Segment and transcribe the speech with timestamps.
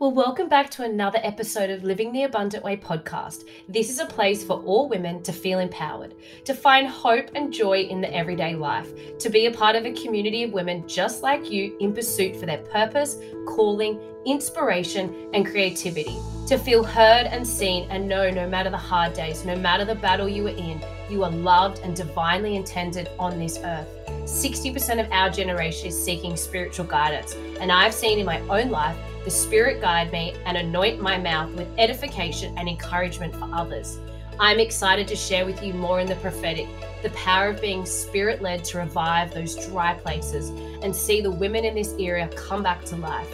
[0.00, 3.46] Well, welcome back to another episode of Living the Abundant Way podcast.
[3.68, 6.14] This is a place for all women to feel empowered,
[6.46, 9.92] to find hope and joy in the everyday life, to be a part of a
[9.92, 16.16] community of women just like you in pursuit for their purpose, calling, inspiration, and creativity,
[16.46, 19.96] to feel heard and seen and know no matter the hard days, no matter the
[19.96, 20.80] battle you are in,
[21.10, 23.86] you are loved and divinely intended on this earth.
[24.24, 28.96] 60% of our generation is seeking spiritual guidance, and I've seen in my own life
[29.24, 33.98] the Spirit guide me and anoint my mouth with edification and encouragement for others.
[34.38, 36.66] I'm excited to share with you more in the prophetic,
[37.02, 40.48] the power of being spirit led to revive those dry places
[40.82, 43.30] and see the women in this area come back to life.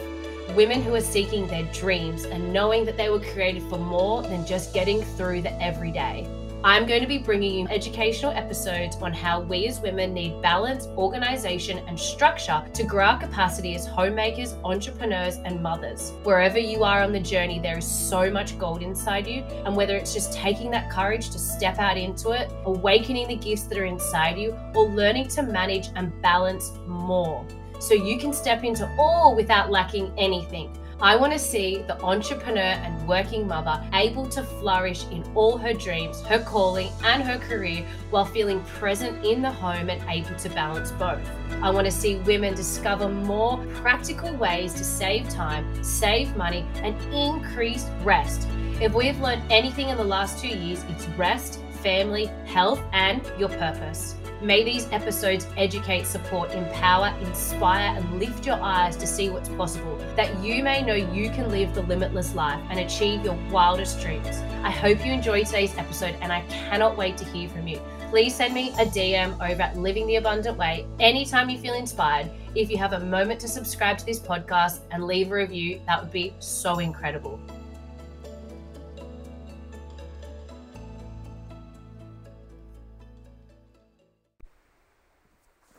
[0.53, 4.45] Women who are seeking their dreams and knowing that they were created for more than
[4.45, 6.27] just getting through the everyday.
[6.63, 10.87] I'm going to be bringing you educational episodes on how we as women need balance,
[10.97, 16.13] organization, and structure to grow our capacity as homemakers, entrepreneurs, and mothers.
[16.23, 19.41] Wherever you are on the journey, there is so much gold inside you.
[19.65, 23.63] And whether it's just taking that courage to step out into it, awakening the gifts
[23.63, 27.45] that are inside you, or learning to manage and balance more
[27.79, 30.75] so you can step into all without lacking anything.
[30.99, 35.71] I want to see the entrepreneur and working mother able to flourish in all her
[35.71, 40.49] dreams, her calling, and her career while feeling present in the home and able to
[40.49, 41.21] balance both.
[41.61, 46.95] I want to see women discover more practical ways to save time, save money, and
[47.13, 48.47] increase rest.
[48.81, 53.21] If we have learned anything in the last two years, it's rest, family, health, and
[53.37, 54.15] your purpose.
[54.41, 59.97] May these episodes educate, support, empower, inspire, and lift your eyes to see what's possible,
[60.15, 64.37] that you may know you can live the limitless life and achieve your wildest dreams.
[64.61, 67.81] I hope you enjoyed today's episode, and I cannot wait to hear from you.
[68.11, 72.29] Please send me a DM over at Living the Abundant Way anytime you feel inspired.
[72.53, 75.99] If you have a moment to subscribe to this podcast and leave a review, that
[75.99, 77.39] would be so incredible.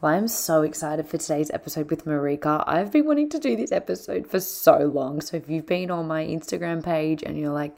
[0.00, 2.62] Well, I'm so excited for today's episode with Marika.
[2.68, 5.20] I've been wanting to do this episode for so long.
[5.20, 7.72] So if you've been on my Instagram page and you're like,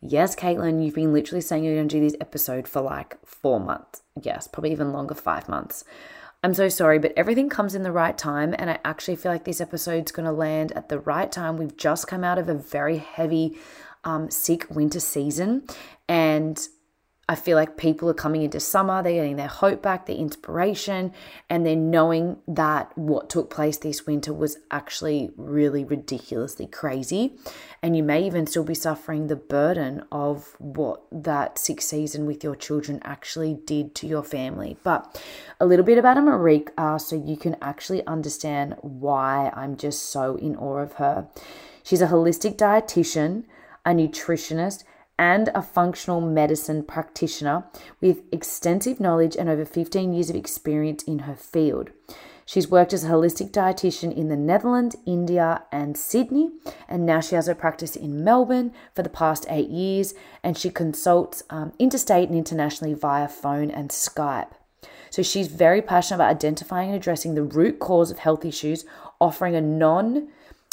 [0.00, 3.60] yes, Caitlin, you've been literally saying you're going to do this episode for like four
[3.60, 4.02] months.
[4.20, 5.84] Yes, probably even longer, five months.
[6.42, 8.52] I'm so sorry, but everything comes in the right time.
[8.58, 11.56] And I actually feel like this episode's going to land at the right time.
[11.56, 13.56] We've just come out of a very heavy,
[14.02, 15.68] um, sick winter season.
[16.08, 16.66] And
[17.30, 21.12] I feel like people are coming into summer, they're getting their hope back, their inspiration,
[21.48, 27.36] and they're knowing that what took place this winter was actually really ridiculously crazy.
[27.84, 32.42] And you may even still be suffering the burden of what that sixth season with
[32.42, 34.76] your children actually did to your family.
[34.82, 35.22] But
[35.60, 40.34] a little bit about Marika uh, so you can actually understand why I'm just so
[40.34, 41.28] in awe of her.
[41.84, 43.44] She's a holistic dietitian,
[43.86, 44.82] a nutritionist,
[45.20, 47.62] and a functional medicine practitioner
[48.00, 51.90] with extensive knowledge and over 15 years of experience in her field.
[52.46, 56.50] She's worked as a holistic dietitian in the Netherlands, India, and Sydney,
[56.88, 60.70] and now she has her practice in Melbourne for the past eight years, and she
[60.70, 64.52] consults um, interstate and internationally via phone and Skype.
[65.10, 68.86] So she's very passionate about identifying and addressing the root cause of health issues,
[69.20, 70.28] offering a non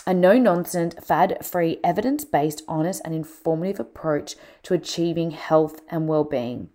[0.07, 6.07] a no nonsense, fad free, evidence based, honest, and informative approach to achieving health and
[6.07, 6.69] well being.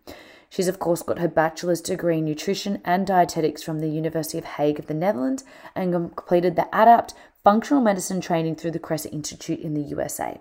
[0.51, 4.45] She's, of course, got her bachelor's degree in nutrition and dietetics from the University of
[4.45, 5.45] Hague of the Netherlands
[5.75, 10.39] and completed the ADAPT functional medicine training through the Kresser Institute in the USA.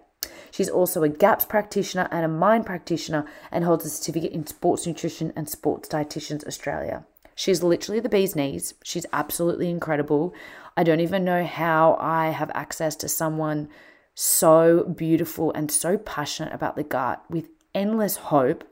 [0.51, 4.85] She's also a GAPS practitioner and a MIND practitioner and holds a certificate in sports
[4.85, 7.05] nutrition and sports dietitians Australia.
[7.35, 8.73] She's literally the bee's knees.
[8.83, 10.33] She's absolutely incredible.
[10.77, 13.69] I don't even know how I have access to someone
[14.13, 18.63] so beautiful and so passionate about the gut with endless hope.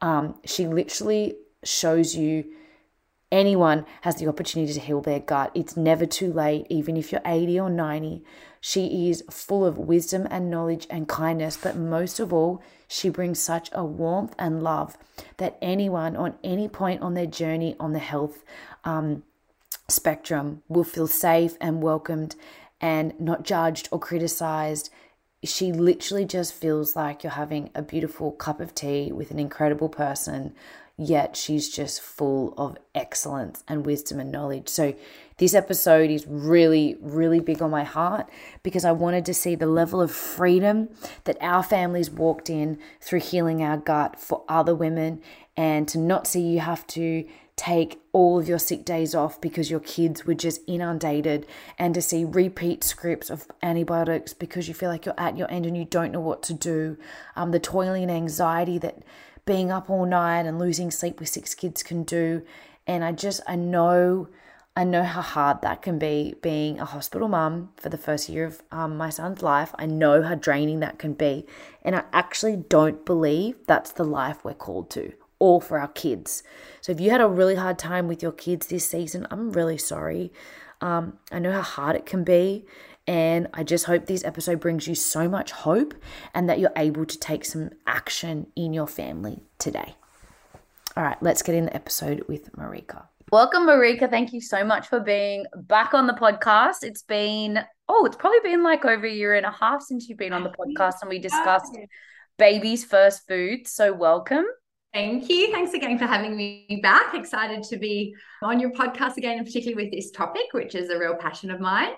[0.00, 2.44] Um, she literally shows you
[3.30, 5.50] anyone has the opportunity to heal their gut.
[5.54, 8.22] It's never too late, even if you're 80 or 90.
[8.60, 13.40] She is full of wisdom and knowledge and kindness, but most of all, she brings
[13.40, 14.96] such a warmth and love
[15.38, 18.44] that anyone on any point on their journey on the health
[18.84, 19.24] um,
[19.88, 22.34] spectrum will feel safe and welcomed
[22.80, 24.90] and not judged or criticized.
[25.44, 29.88] She literally just feels like you're having a beautiful cup of tea with an incredible
[29.88, 30.54] person.
[30.98, 34.68] yet she's just full of excellence and wisdom and knowledge.
[34.68, 34.94] So,
[35.38, 38.28] this episode is really, really big on my heart
[38.62, 40.90] because I wanted to see the level of freedom
[41.24, 45.20] that our families walked in through healing our gut for other women
[45.56, 47.26] and to not see you have to
[47.56, 51.46] take all of your sick days off because your kids were just inundated
[51.78, 55.66] and to see repeat scripts of antibiotics because you feel like you're at your end
[55.66, 56.96] and you don't know what to do
[57.36, 59.02] um, the toiling and anxiety that
[59.44, 62.42] being up all night and losing sleep with six kids can do
[62.86, 64.28] and i just i know
[64.74, 68.46] I know how hard that can be being a hospital mum for the first year
[68.46, 69.74] of um, my son's life.
[69.78, 71.44] I know how draining that can be.
[71.82, 76.44] And I actually don't believe that's the life we're called to all for our kids.
[76.80, 79.76] So if you had a really hard time with your kids this season, I'm really
[79.76, 80.32] sorry.
[80.80, 82.64] Um, I know how hard it can be.
[83.08, 85.94] And I just hope this episode brings you so much hope
[86.32, 89.96] and that you're able to take some action in your family today.
[90.96, 93.06] All right, let's get in the episode with Marika.
[93.32, 94.08] Welcome, Marika.
[94.08, 96.82] Thank you so much for being back on the podcast.
[96.84, 97.58] It's been,
[97.88, 100.44] oh, it's probably been like over a year and a half since you've been on
[100.44, 101.76] the podcast and we discussed
[102.38, 103.66] baby's first food.
[103.66, 104.44] So, welcome.
[104.92, 105.50] Thank you.
[105.50, 107.14] Thanks again for having me back.
[107.14, 110.98] Excited to be on your podcast again, and particularly with this topic, which is a
[110.98, 111.92] real passion of mine.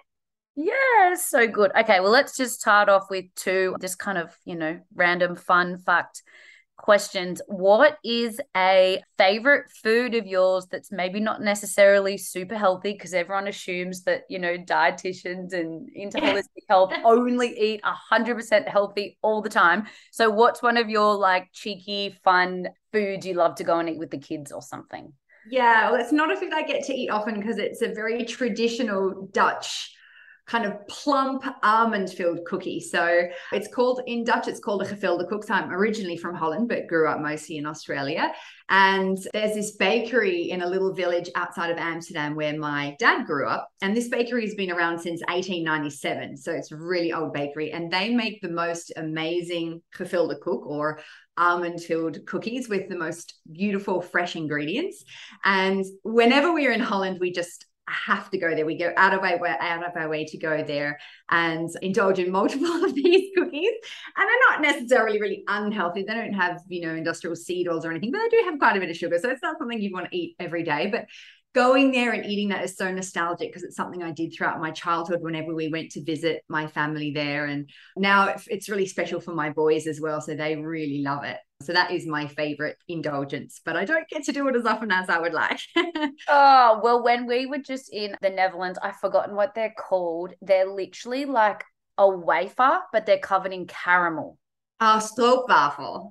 [0.55, 1.73] Yeah, so good.
[1.77, 5.79] Okay, well, let's just start off with two just kind of, you know, random fun
[5.79, 6.23] fact
[6.77, 7.41] questions.
[7.47, 12.93] What is a favorite food of yours that's maybe not necessarily super healthy?
[12.93, 19.19] Because everyone assumes that, you know, dietitians and into holistic health only eat 100% healthy
[19.23, 19.87] all the time.
[20.13, 23.99] So, what's one of your like cheeky, fun foods you love to go and eat
[23.99, 25.13] with the kids or something?
[25.51, 28.25] Yeah, well, it's not a food I get to eat often because it's a very
[28.25, 29.95] traditional Dutch
[30.47, 32.81] kind of plump almond filled cookie.
[32.81, 35.51] So it's called in Dutch, it's called a gevulde koek.
[35.51, 38.33] I'm originally from Holland, but grew up mostly in Australia.
[38.69, 43.47] And there's this bakery in a little village outside of Amsterdam where my dad grew
[43.47, 43.69] up.
[43.83, 46.37] And this bakery has been around since 1897.
[46.39, 47.73] So it's a really old bakery.
[47.73, 51.01] And they make the most amazing gevulde koek or
[51.37, 55.05] almond filled cookies with the most beautiful, fresh ingredients.
[55.45, 58.65] And whenever we're in Holland, we just have to go there.
[58.65, 60.99] We go out of our way, out of our way to go there
[61.31, 63.73] and indulge in multiple of these cookies.
[64.17, 66.03] And they're not necessarily really unhealthy.
[66.03, 68.77] They don't have, you know, industrial seed oils or anything, but they do have quite
[68.77, 69.19] a bit of sugar.
[69.21, 70.89] So it's not something you'd want to eat every day.
[70.91, 71.07] But
[71.55, 74.73] going there and eating that is so nostalgic because it's something I did throughout my
[74.73, 77.47] childhood whenever we went to visit my family there.
[77.47, 80.21] And now it's really special for my boys as well.
[80.21, 81.39] So they really love it.
[81.63, 84.91] So that is my favorite indulgence, but I don't get to do it as often
[84.91, 85.61] as I would like.
[86.29, 90.35] oh, well, when we were just in the Netherlands, I've forgotten what they're called.
[90.43, 91.65] They're literally like
[91.97, 94.37] a wafer, but they're covered in caramel.
[94.81, 96.11] Oh, stroopwafel.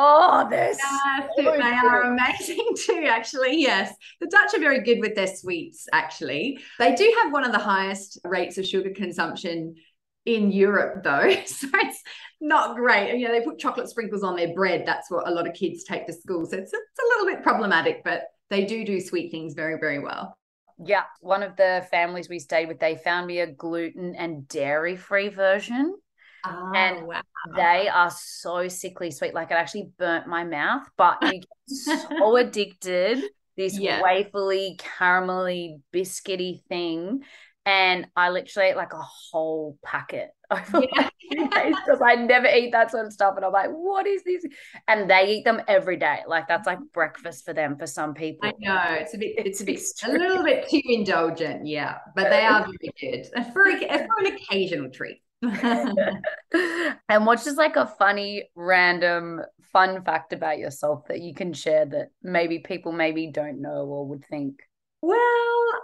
[0.00, 3.60] Oh, they're so oh, they are amazing too, actually.
[3.60, 3.92] Yes.
[4.20, 6.60] The Dutch are very good with their sweets, actually.
[6.78, 9.74] They do have one of the highest rates of sugar consumption
[10.24, 11.34] in Europe, though.
[11.46, 12.00] So it's
[12.40, 13.18] not great.
[13.18, 14.84] You know, they put chocolate sprinkles on their bread.
[14.86, 16.46] That's what a lot of kids take to school.
[16.46, 19.98] So it's, it's a little bit problematic, but they do do sweet things very, very
[19.98, 20.38] well.
[20.78, 21.04] Yeah.
[21.22, 25.28] One of the families we stayed with, they found me a gluten and dairy free
[25.28, 25.96] version.
[26.44, 27.22] Oh, and wow.
[27.56, 29.34] they are so sickly sweet.
[29.34, 33.22] Like it actually burnt my mouth, but you get so addicted.
[33.56, 34.00] This yeah.
[34.00, 37.24] waferly, caramelly, biscuity thing
[37.68, 41.10] and I literally ate like a whole packet over yeah.
[41.30, 43.34] because I never eat that sort of stuff.
[43.36, 44.42] And I'm like, what is this?
[44.86, 46.20] And they eat them every day.
[46.26, 46.86] Like that's like mm-hmm.
[46.94, 48.48] breakfast for them for some people.
[48.48, 51.66] I know it's a bit, it's a bit, a little bit too indulgent.
[51.66, 55.20] Yeah, but they are very good for, a, for an occasional treat.
[57.08, 59.40] and what's just like a funny, random,
[59.72, 64.06] fun fact about yourself that you can share that maybe people maybe don't know or
[64.06, 64.60] would think?
[65.00, 65.18] Well,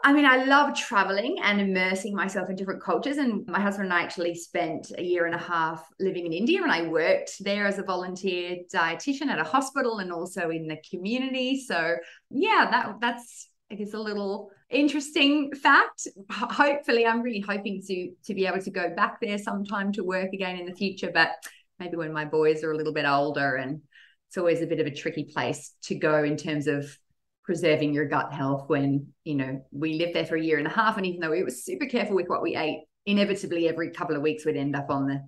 [0.02, 3.16] I mean, I love traveling and immersing myself in different cultures.
[3.16, 6.61] And my husband and I actually spent a year and a half living in India,
[6.62, 10.78] and I worked there as a volunteer dietitian at a hospital and also in the
[10.90, 11.61] community.
[11.61, 11.96] So,
[12.30, 16.08] yeah, that that's I guess a little interesting fact.
[16.30, 20.32] hopefully, I'm really hoping to to be able to go back there sometime to work
[20.32, 21.30] again in the future, but
[21.78, 23.80] maybe when my boys are a little bit older and
[24.28, 26.98] it's always a bit of a tricky place to go in terms of
[27.44, 30.70] preserving your gut health when you know we lived there for a year and a
[30.70, 34.16] half and even though we were super careful with what we ate inevitably every couple
[34.16, 35.20] of weeks we'd end up on the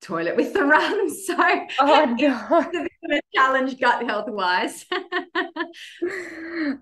[0.00, 1.10] toilet with the run.
[1.10, 1.34] so
[1.80, 4.84] oh no a challenge gut health wise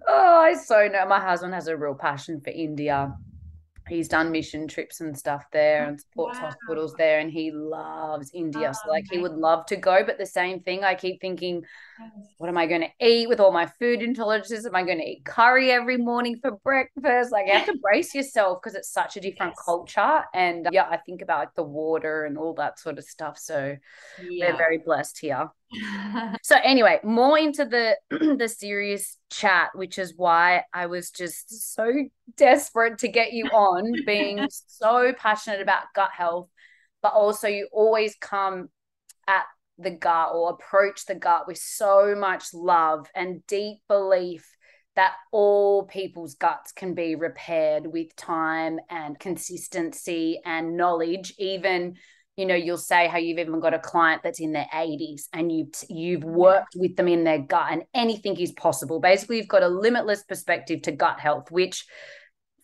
[0.09, 3.15] oh i so know my husband has a real passion for india
[3.89, 6.47] he's done mission trips and stuff there and supports wow.
[6.47, 8.71] hospitals there and he loves India.
[8.71, 11.21] Oh, so like he oh, would love to go, but the same thing, I keep
[11.21, 11.65] thinking,
[12.39, 14.67] what am I going to eat with all my food intolerances?
[14.67, 17.33] Am I going to eat curry every morning for breakfast?
[17.33, 19.65] Like you have to brace yourself because it's such a different yes.
[19.65, 20.25] culture.
[20.35, 23.39] And uh, yeah, I think about like the water and all that sort of stuff.
[23.39, 23.77] So
[24.29, 24.53] yeah.
[24.53, 25.51] we're very blessed here.
[26.43, 27.97] so anyway, more into the
[28.37, 31.93] the serious chat, which is why I was just so
[32.37, 36.49] desperate to get you on, being so passionate about gut health,
[37.03, 38.69] but also you always come
[39.27, 39.45] at
[39.79, 44.57] the gut or approach the gut with so much love and deep belief
[44.97, 51.35] that all people's guts can be repaired with time and consistency and knowledge.
[51.39, 51.97] Even
[52.37, 55.53] you know you'll say how you've even got a client that's in their 80s and
[55.53, 59.01] you you've worked with them in their gut and anything is possible.
[59.01, 61.85] Basically you've got a limitless perspective to gut health which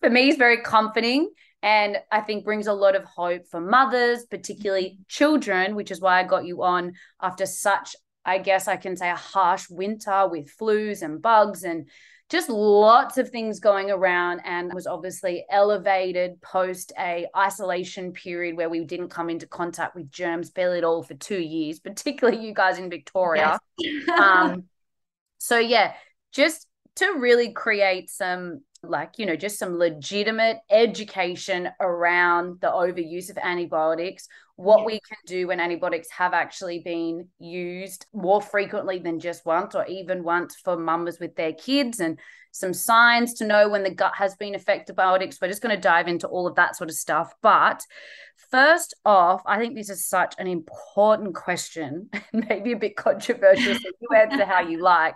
[0.00, 1.30] for me is very comforting
[1.62, 6.20] and i think brings a lot of hope for mothers particularly children which is why
[6.20, 10.50] i got you on after such i guess i can say a harsh winter with
[10.58, 11.88] flus and bugs and
[12.28, 18.70] just lots of things going around and was obviously elevated post a isolation period where
[18.70, 22.54] we didn't come into contact with germs barely at all for two years particularly you
[22.54, 24.08] guys in victoria yes.
[24.18, 24.64] um,
[25.38, 25.92] so yeah
[26.32, 26.66] just
[26.96, 33.38] to really create some like you know just some legitimate education around the overuse of
[33.38, 34.84] antibiotics what yeah.
[34.84, 39.86] we can do when antibiotics have actually been used more frequently than just once or
[39.86, 42.18] even once for mums with their kids and
[42.50, 45.38] some signs to know when the gut has been affected by antibiotics.
[45.40, 47.32] We're just going to dive into all of that sort of stuff.
[47.40, 47.82] But
[48.52, 53.90] first off i think this is such an important question maybe a bit controversial so
[54.00, 55.14] you answer how you like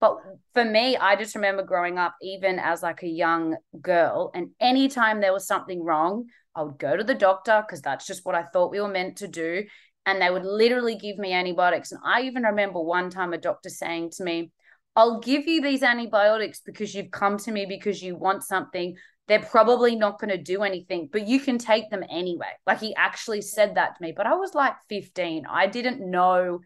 [0.00, 0.18] but
[0.54, 5.20] for me, I just remember growing up, even as like a young girl, and anytime
[5.20, 8.42] there was something wrong, I would go to the doctor because that's just what I
[8.42, 9.64] thought we were meant to do.
[10.06, 11.92] And they would literally give me antibiotics.
[11.92, 14.50] And I even remember one time a doctor saying to me,
[14.96, 18.96] I'll give you these antibiotics because you've come to me because you want something.
[19.28, 22.50] They're probably not going to do anything, but you can take them anyway.
[22.66, 24.12] Like he actually said that to me.
[24.16, 25.44] But I was like 15.
[25.48, 26.60] I didn't know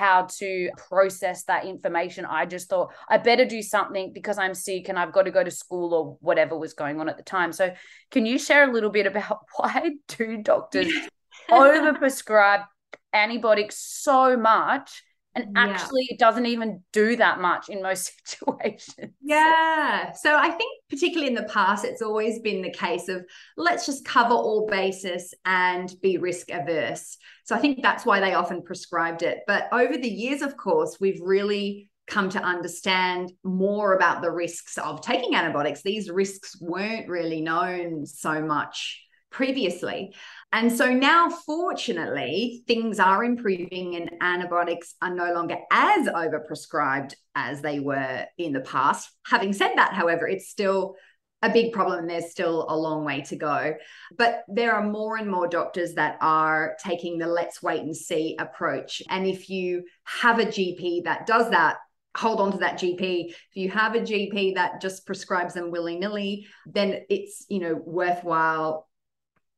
[0.00, 2.24] how to process that information.
[2.24, 5.44] I just thought I better do something because I'm sick and I've got to go
[5.44, 7.52] to school or whatever was going on at the time.
[7.52, 7.74] So,
[8.10, 10.90] can you share a little bit about why do doctors
[11.50, 12.64] overprescribe
[13.12, 15.02] antibiotics so much
[15.34, 16.14] and actually yeah.
[16.14, 19.14] it doesn't even do that much in most situations.
[19.22, 20.12] Yeah.
[20.12, 23.24] So i think particularly in the past it's always been the case of
[23.56, 27.16] let's just cover all bases and be risk averse.
[27.44, 29.40] So i think that's why they often prescribed it.
[29.46, 34.76] But over the years of course we've really come to understand more about the risks
[34.78, 35.82] of taking antibiotics.
[35.82, 40.14] These risks weren't really known so much previously.
[40.52, 47.62] And so now, fortunately, things are improving and antibiotics are no longer as overprescribed as
[47.62, 49.10] they were in the past.
[49.26, 50.96] Having said that, however, it's still
[51.42, 53.74] a big problem and there's still a long way to go.
[54.18, 58.36] But there are more and more doctors that are taking the let's wait and see
[58.38, 59.02] approach.
[59.08, 61.76] And if you have a GP that does that,
[62.16, 63.28] hold on to that GP.
[63.28, 67.74] If you have a GP that just prescribes them willy nilly, then it's, you know,
[67.74, 68.88] worthwhile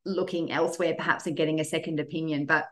[0.04, 2.46] looking elsewhere perhaps and getting a second opinion.
[2.46, 2.66] But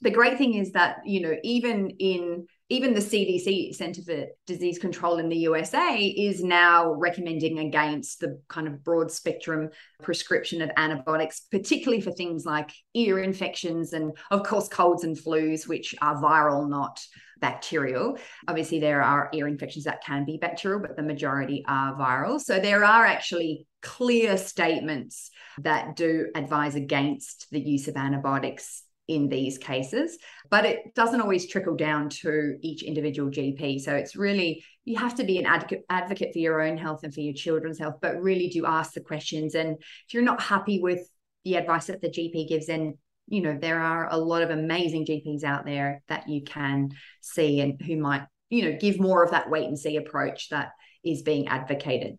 [0.00, 4.78] the great thing is that you know even in even the CDC Center for Disease
[4.78, 9.70] Control in the USA is now recommending against the kind of broad spectrum
[10.02, 15.66] prescription of antibiotics, particularly for things like ear infections and, of course, colds and flus,
[15.66, 17.00] which are viral, not
[17.40, 18.18] bacterial.
[18.46, 22.40] Obviously, there are ear infections that can be bacterial, but the majority are viral.
[22.40, 29.28] So there are actually clear statements that do advise against the use of antibiotics in
[29.28, 30.16] these cases,
[30.50, 33.80] but it doesn't always trickle down to each individual GP.
[33.80, 37.20] So it's really, you have to be an advocate, for your own health and for
[37.20, 39.56] your children's health, but really do ask the questions.
[39.56, 39.76] And
[40.06, 41.00] if you're not happy with
[41.44, 45.06] the advice that the GP gives, then you know there are a lot of amazing
[45.06, 46.90] GPs out there that you can
[47.20, 50.70] see and who might you know give more of that wait and see approach that
[51.04, 52.18] is being advocated.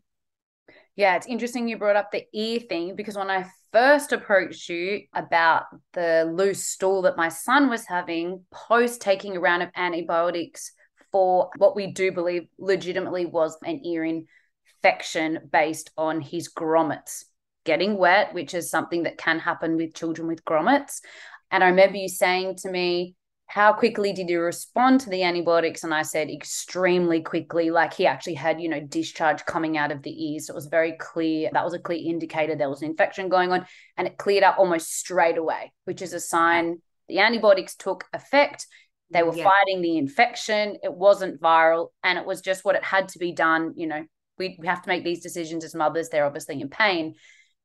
[0.96, 5.02] Yeah, it's interesting you brought up the ear thing because when I first approached you
[5.14, 5.64] about
[5.94, 10.72] the loose stool that my son was having post taking a round of antibiotics
[11.12, 17.26] for what we do believe legitimately was an ear infection based on his grommets
[17.64, 21.02] getting wet, which is something that can happen with children with grommets.
[21.52, 23.16] And I remember you saying to me,
[23.52, 25.84] how quickly did you respond to the antibiotics?
[25.84, 27.70] And I said, extremely quickly.
[27.70, 30.48] Like he actually had, you know, discharge coming out of the ears.
[30.48, 31.50] So it was very clear.
[31.52, 33.66] That was a clear indicator there was an infection going on.
[33.98, 36.78] And it cleared up almost straight away, which is a sign
[37.10, 38.68] the antibiotics took effect.
[39.10, 39.44] They were yeah.
[39.44, 40.78] fighting the infection.
[40.82, 41.90] It wasn't viral.
[42.06, 43.74] And it was just what it had to be done.
[43.76, 44.06] You know,
[44.38, 46.08] we, we have to make these decisions as mothers.
[46.08, 47.16] They're obviously in pain.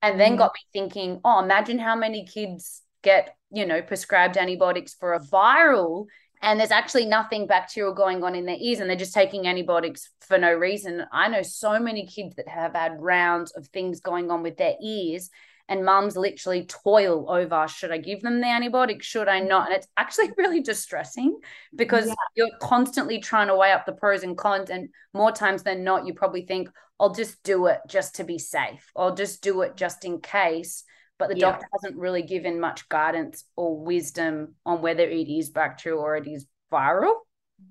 [0.03, 0.39] And then mm.
[0.39, 5.21] got me thinking, oh, imagine how many kids get you know prescribed antibiotics for a
[5.21, 6.07] viral
[6.43, 10.11] and there's actually nothing bacterial going on in their ears and they're just taking antibiotics
[10.21, 11.05] for no reason.
[11.11, 14.75] I know so many kids that have had rounds of things going on with their
[14.83, 15.31] ears
[15.69, 19.03] and mums literally toil over should i give them the antibiotic?
[19.03, 19.69] Should i not?
[19.69, 21.39] And it's actually really distressing
[21.75, 22.15] because yeah.
[22.35, 26.07] you're constantly trying to weigh up the pros and cons and more times than not
[26.07, 26.69] you probably think
[27.01, 28.91] i'll just do it just to be safe.
[28.97, 30.85] I'll just do it just in case
[31.19, 31.53] but the yeah.
[31.53, 36.27] doctor hasn't really given much guidance or wisdom on whether it is bacterial or it
[36.27, 37.15] is viral.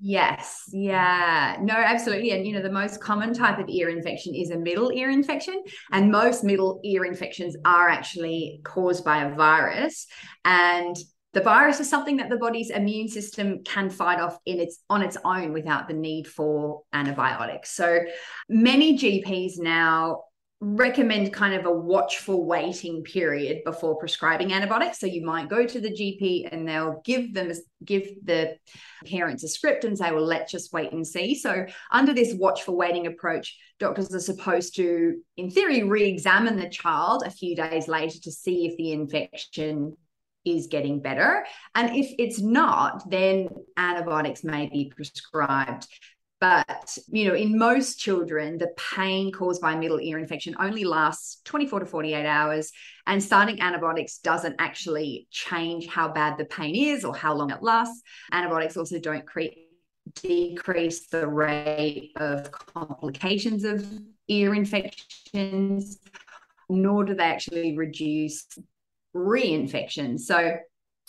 [0.02, 0.64] Yes.
[0.72, 1.58] Yeah.
[1.62, 2.32] No, absolutely.
[2.32, 5.62] And, you know, the most common type of ear infection is a middle ear infection.
[5.92, 10.08] And most middle ear infections are actually caused by a virus.
[10.44, 10.96] And
[11.34, 15.02] the virus is something that the body's immune system can fight off in its on
[15.02, 17.72] its own without the need for antibiotics.
[17.75, 18.00] So
[18.48, 20.24] many GPs now
[20.62, 25.00] recommend kind of a watchful waiting period before prescribing antibiotics.
[25.00, 27.51] So you might go to the gp and they'll give them
[27.83, 28.55] give the
[29.05, 31.35] parents a script and say well let's just wait and see.
[31.35, 37.24] So under this watchful waiting approach doctors are supposed to in theory re-examine the child
[37.25, 39.97] a few days later to see if the infection
[40.45, 41.45] is getting better.
[41.74, 45.88] And if it's not then antibiotics may be prescribed
[46.46, 51.42] but, you know, in most children, the pain caused by middle ear infection only lasts
[51.46, 52.72] 24 to 48 hours.
[53.08, 57.64] And starting antibiotics doesn't actually change how bad the pain is or how long it
[57.64, 58.00] lasts.
[58.32, 59.58] Antibiotics also don't create
[60.22, 63.84] decrease the rate of complications of
[64.28, 65.98] ear infections,
[66.70, 68.46] nor do they actually reduce
[69.16, 70.20] reinfections.
[70.20, 70.58] So,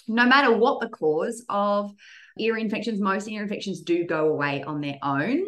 [0.09, 1.93] no matter what the cause of
[2.39, 5.45] ear infections, most ear infections do go away on their own.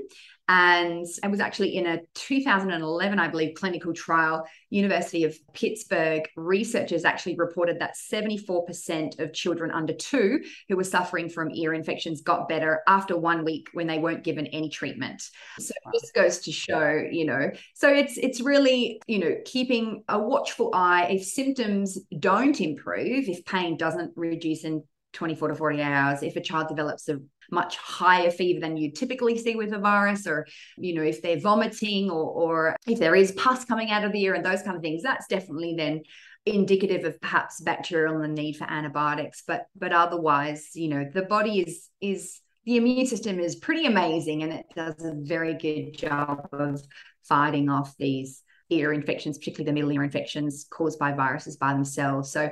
[0.50, 4.48] And it was actually in a 2011, I believe, clinical trial.
[4.70, 11.28] University of Pittsburgh researchers actually reported that 74% of children under two who were suffering
[11.28, 15.22] from ear infections got better after one week when they weren't given any treatment.
[15.58, 20.18] So this goes to show, you know, so it's it's really, you know, keeping a
[20.18, 24.82] watchful eye if symptoms don't improve, if pain doesn't reduce in
[25.18, 26.22] 24 to 48 hours.
[26.22, 27.18] If a child develops a
[27.50, 31.40] much higher fever than you typically see with a virus or you know if they're
[31.40, 34.76] vomiting or or if there is pus coming out of the ear and those kind
[34.76, 36.02] of things that's definitely then
[36.46, 39.42] indicative of perhaps bacterial and the need for antibiotics.
[39.46, 44.42] But but otherwise you know the body is is the immune system is pretty amazing
[44.42, 46.80] and it does a very good job of
[47.24, 52.30] fighting off these ear infections particularly the middle ear infections caused by viruses by themselves.
[52.30, 52.50] So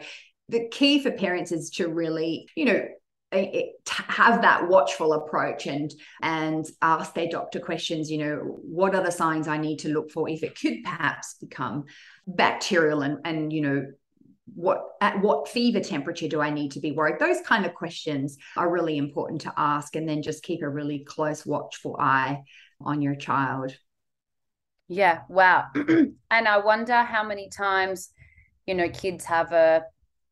[0.49, 2.87] the key for parents is to really, you know,
[3.89, 9.11] have that watchful approach and and ask their doctor questions you know what are the
[9.11, 10.29] signs i need to look for?
[10.29, 11.85] If it could perhaps become
[12.27, 13.87] bacterial and and you know
[14.55, 17.19] what at what fever temperature do i need to be worried?
[17.19, 21.01] Those kind of questions are really important to ask and then just keep a really
[21.01, 22.43] close watchful eye
[22.81, 23.77] on your child.
[24.89, 25.67] Yeah wow.
[25.75, 28.11] And i wonder how many times
[28.67, 29.83] you know kids have a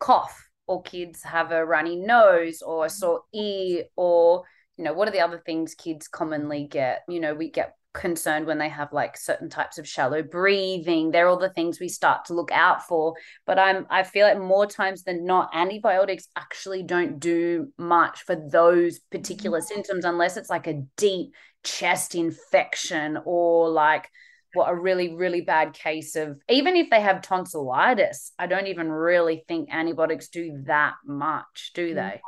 [0.04, 4.44] cough or kids have a runny nose or a sore ear or
[4.76, 7.04] you know what are the other things kids commonly get?
[7.08, 11.10] You know we get concerned when they have like certain types of shallow breathing.
[11.10, 13.14] They're all the things we start to look out for.
[13.46, 18.36] But i'm i feel like more times than not antibiotics actually don't do much for
[18.36, 19.74] those particular mm-hmm.
[19.74, 24.10] symptoms unless it's like a deep chest infection or like
[24.54, 28.90] what a really really bad case of even if they have tonsillitis i don't even
[28.90, 32.20] really think antibiotics do that much do they?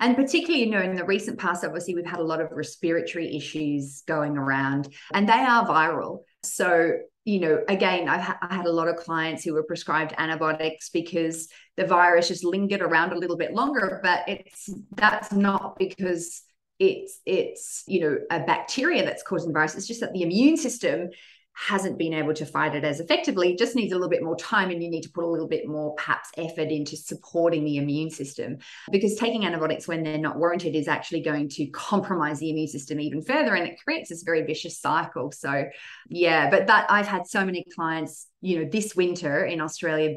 [0.00, 3.36] And particularly you know in the recent past obviously we've had a lot of respiratory
[3.36, 6.20] issues going around and they are viral.
[6.42, 10.14] So you know again I've ha- I had a lot of clients who were prescribed
[10.18, 15.78] antibiotics because the virus just lingered around a little bit longer but it's that's not
[15.78, 16.42] because
[16.78, 19.76] it's it's you know a bacteria that's causing virus.
[19.76, 21.10] It's just that the immune system
[21.56, 24.70] hasn't been able to fight it as effectively just needs a little bit more time
[24.70, 28.10] and you need to put a little bit more perhaps effort into supporting the immune
[28.10, 28.58] system
[28.90, 33.00] because taking antibiotics when they're not warranted is actually going to compromise the immune system
[33.00, 35.64] even further and it creates this very vicious cycle so
[36.08, 40.16] yeah but that i've had so many clients you know this winter in australia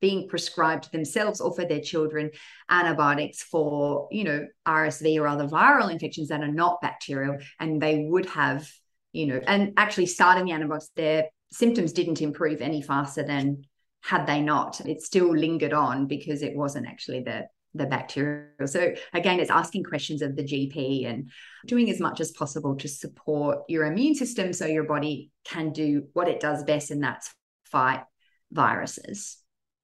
[0.00, 2.30] being prescribed themselves or for their children
[2.70, 7.38] antibiotics for, you know, RSV or other viral infections that are not bacterial.
[7.58, 8.70] And they would have,
[9.12, 13.64] you know, and actually starting the antibiotics, their symptoms didn't improve any faster than
[14.00, 14.80] had they not.
[14.86, 18.66] It still lingered on because it wasn't actually the the bacterial.
[18.66, 21.30] So again, it's asking questions of the GP and
[21.66, 26.08] doing as much as possible to support your immune system so your body can do
[26.14, 27.32] what it does best, and that's
[27.64, 28.04] fight
[28.50, 29.38] viruses.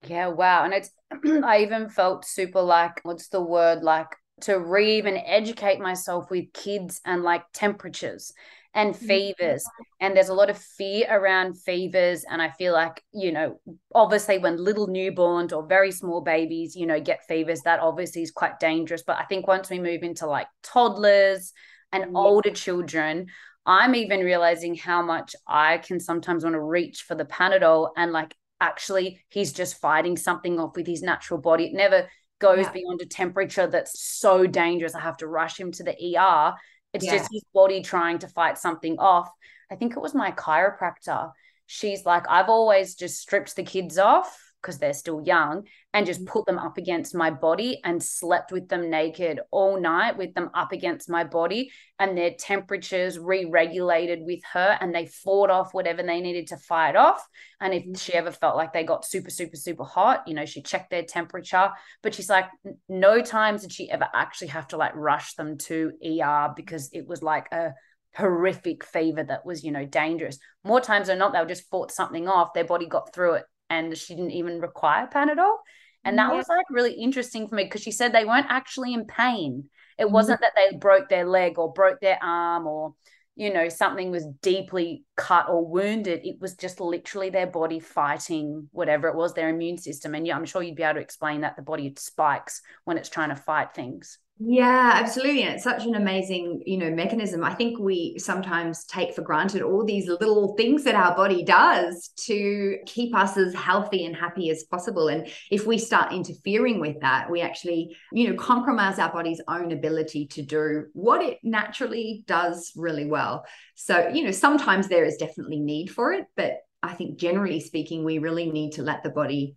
[0.07, 0.65] Yeah, wow.
[0.65, 0.91] And it's
[1.45, 4.09] I even felt super like what's the word like
[4.43, 8.33] to re even educate myself with kids and like temperatures
[8.75, 9.07] and mm-hmm.
[9.07, 9.65] fevers.
[10.01, 12.25] And there's a lot of fear around fevers.
[12.29, 13.61] And I feel like, you know,
[13.95, 18.31] obviously when little newborns or very small babies, you know, get fevers, that obviously is
[18.31, 19.03] quite dangerous.
[19.03, 21.53] But I think once we move into like toddlers
[21.93, 22.19] and yeah.
[22.19, 23.29] older children,
[23.65, 28.13] I'm even realizing how much I can sometimes want to reach for the Panadol and
[28.13, 31.67] like actually he's just fighting something off with his natural body.
[31.67, 32.09] It never
[32.41, 32.73] goes yeah.
[32.73, 34.95] beyond a temperature that's so dangerous.
[34.95, 36.55] I have to rush him to the ER.
[36.95, 37.19] It's yeah.
[37.19, 39.31] just his body trying to fight something off.
[39.71, 41.33] I think it was my chiropractor.
[41.67, 46.21] She's like, I've always just stripped the kids off because they're still young and just
[46.21, 46.33] mm-hmm.
[46.33, 50.51] put them up against my body and slept with them naked all night with them
[50.55, 56.03] up against my body and their temperatures re-regulated with her and they fought off whatever
[56.03, 57.23] they needed to fight off
[57.61, 57.95] and if mm-hmm.
[57.95, 61.05] she ever felt like they got super super super hot you know she checked their
[61.05, 61.71] temperature
[62.03, 62.47] but she's like
[62.89, 67.07] no times did she ever actually have to like rush them to ER because it
[67.07, 67.75] was like a
[68.17, 72.29] horrific fever that was you know dangerous more times than not they'll just fought something
[72.29, 75.57] off their body got through it and she didn't even require Panadol.
[76.05, 76.37] And that yeah.
[76.37, 79.65] was like really interesting for me because she said they weren't actually in pain.
[79.99, 80.13] It mm-hmm.
[80.13, 82.95] wasn't that they broke their leg or broke their arm or,
[83.37, 86.21] you know, something was deeply cut or wounded.
[86.25, 90.15] It was just literally their body fighting whatever it was, their immune system.
[90.15, 93.09] And yeah, I'm sure you'd be able to explain that the body spikes when it's
[93.09, 94.19] trying to fight things.
[94.39, 95.45] Yeah, absolutely.
[95.45, 97.45] And it's such an amazing, you know, mechanism.
[97.45, 102.09] I think we sometimes take for granted all these little things that our body does
[102.27, 105.07] to keep us as healthy and happy as possible.
[105.07, 109.71] And if we start interfering with that, we actually, you know, compromise our body's own
[109.71, 113.45] ability to do what it naturally does really well.
[113.77, 118.03] So, you know, sometimes there is definitely need for it, but I think generally speaking,
[118.05, 119.55] we really need to let the body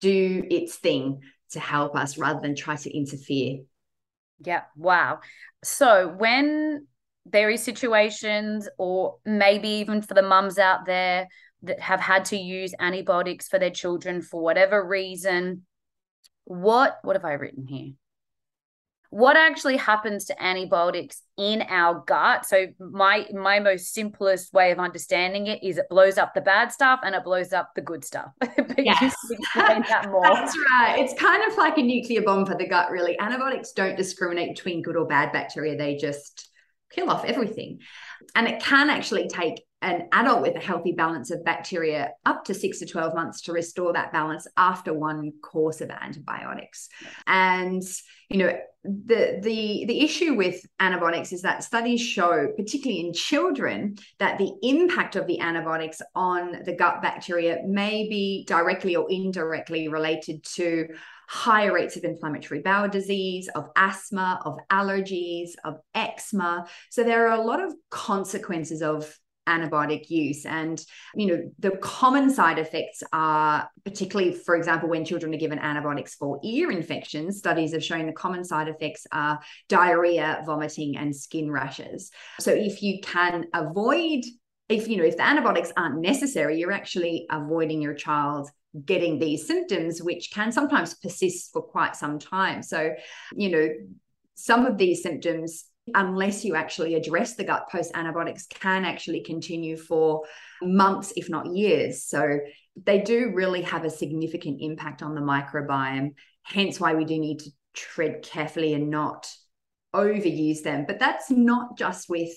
[0.00, 3.60] do its thing to help us rather than try to interfere.
[4.40, 4.62] Yeah.
[4.76, 5.20] Wow.
[5.62, 6.86] So when
[7.26, 11.28] there is situations or maybe even for the mums out there
[11.62, 15.64] that have had to use antibiotics for their children for whatever reason
[16.44, 17.92] what what have i written here
[19.14, 22.44] what actually happens to antibiotics in our gut?
[22.44, 26.72] So my my most simplest way of understanding it is it blows up the bad
[26.72, 28.32] stuff and it blows up the good stuff.
[28.76, 29.14] Yes.
[29.54, 30.20] that more.
[30.24, 30.96] that's right.
[30.98, 33.16] It's kind of like a nuclear bomb for the gut really.
[33.20, 35.76] Antibiotics don't discriminate between good or bad bacteria.
[35.76, 36.50] They just
[36.94, 37.80] kill off everything
[38.34, 42.54] and it can actually take an adult with a healthy balance of bacteria up to
[42.54, 46.88] six to 12 months to restore that balance after one course of antibiotics.
[47.26, 47.82] And,
[48.30, 53.96] you know, the the the issue with antibiotics is that studies show particularly in children
[54.18, 59.88] that the impact of the antibiotics on the gut bacteria may be directly or indirectly
[59.88, 60.86] related to
[61.28, 66.66] higher rates of inflammatory bowel disease, of asthma, of allergies, of eczema.
[66.90, 70.82] So there are a lot of consequences of antibiotic use and
[71.14, 76.14] you know the common side effects are particularly for example when children are given antibiotics
[76.14, 81.50] for ear infections studies have shown the common side effects are diarrhea vomiting and skin
[81.50, 82.10] rashes
[82.40, 84.22] so if you can avoid
[84.68, 88.48] if you know if the antibiotics aren't necessary you're actually avoiding your child
[88.84, 92.62] getting these symptoms which can sometimes persist for quite some time.
[92.62, 92.94] So
[93.34, 93.68] you know
[94.34, 99.76] some of these symptoms unless you actually address the gut post antibiotics can actually continue
[99.76, 100.22] for
[100.62, 102.04] months if not years.
[102.04, 102.40] So
[102.82, 107.40] they do really have a significant impact on the microbiome hence why we do need
[107.40, 109.30] to tread carefully and not
[109.94, 110.84] overuse them.
[110.86, 112.32] But that's not just with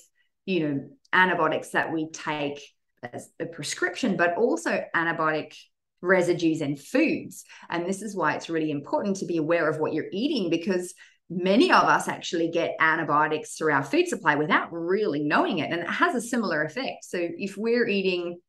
[0.46, 2.62] you know antibiotics that we take
[3.04, 5.54] as a prescription but also antibiotic
[6.02, 7.44] residues and foods.
[7.70, 10.94] And this is why it's really important to be aware of what you're eating because
[11.30, 15.82] many of us actually get antibiotics through our food supply without really knowing it and
[15.82, 17.04] it has a similar effect.
[17.04, 18.40] So if we're eating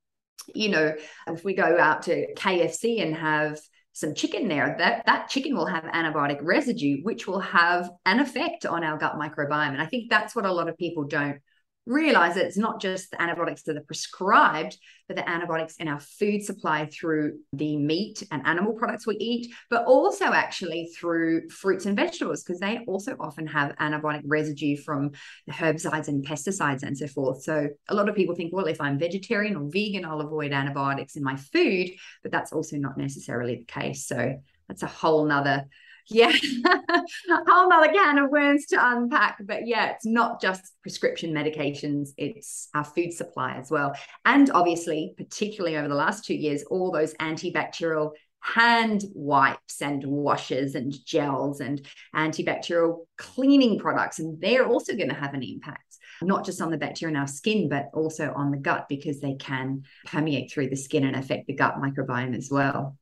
[0.55, 0.95] you know
[1.27, 3.59] if we go out to KFC and have
[3.93, 8.65] some chicken there that that chicken will have antibiotic residue which will have an effect
[8.65, 9.73] on our gut microbiome.
[9.73, 11.41] And i think that's what a lot of people don't
[11.89, 14.77] realize that it's not just the antibiotics that are prescribed,
[15.09, 19.53] but the antibiotics in our food supply through the meat and animal products we eat,
[19.71, 25.13] but also actually through fruits and vegetables, because they also often have antibiotic residue from
[25.47, 27.43] the herbicides and pesticides and so forth.
[27.43, 31.17] So a lot of people think, well, if I'm vegetarian or vegan, I'll avoid antibiotics
[31.17, 31.89] in my food,
[32.23, 34.07] but that's also not necessarily the case.
[34.07, 34.37] So
[34.69, 35.65] that's a whole nother
[36.11, 36.33] yeah,
[37.49, 39.39] whole nother can of worms to unpack.
[39.45, 43.95] But yeah, it's not just prescription medications, it's our food supply as well.
[44.25, 50.75] And obviously, particularly over the last two years, all those antibacterial hand wipes and washes
[50.75, 54.19] and gels and antibacterial cleaning products.
[54.19, 57.27] And they're also going to have an impact, not just on the bacteria in our
[57.27, 61.47] skin, but also on the gut because they can permeate through the skin and affect
[61.47, 62.97] the gut microbiome as well.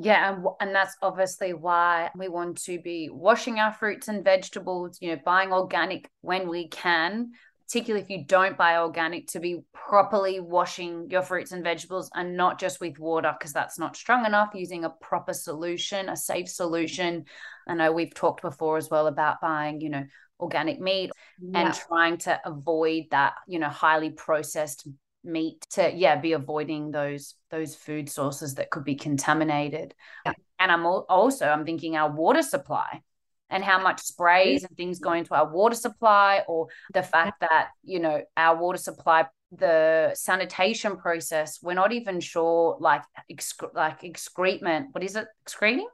[0.00, 4.98] Yeah, and, and that's obviously why we want to be washing our fruits and vegetables,
[5.00, 7.32] you know, buying organic when we can,
[7.66, 12.36] particularly if you don't buy organic, to be properly washing your fruits and vegetables and
[12.36, 16.48] not just with water, because that's not strong enough, using a proper solution, a safe
[16.48, 17.24] solution.
[17.66, 20.04] I know we've talked before as well about buying, you know,
[20.40, 21.60] organic meat yeah.
[21.60, 24.86] and trying to avoid that, you know, highly processed
[25.24, 29.94] meat to yeah be avoiding those those food sources that could be contaminated.
[30.24, 30.32] Yeah.
[30.58, 33.02] and i'm also i'm thinking our water supply
[33.50, 37.68] and how much sprays and things go into our water supply or the fact that
[37.82, 43.02] you know our water supply the sanitation process we're not even sure like
[43.32, 45.26] excre- like excrement what is it?
[45.42, 45.88] Excreting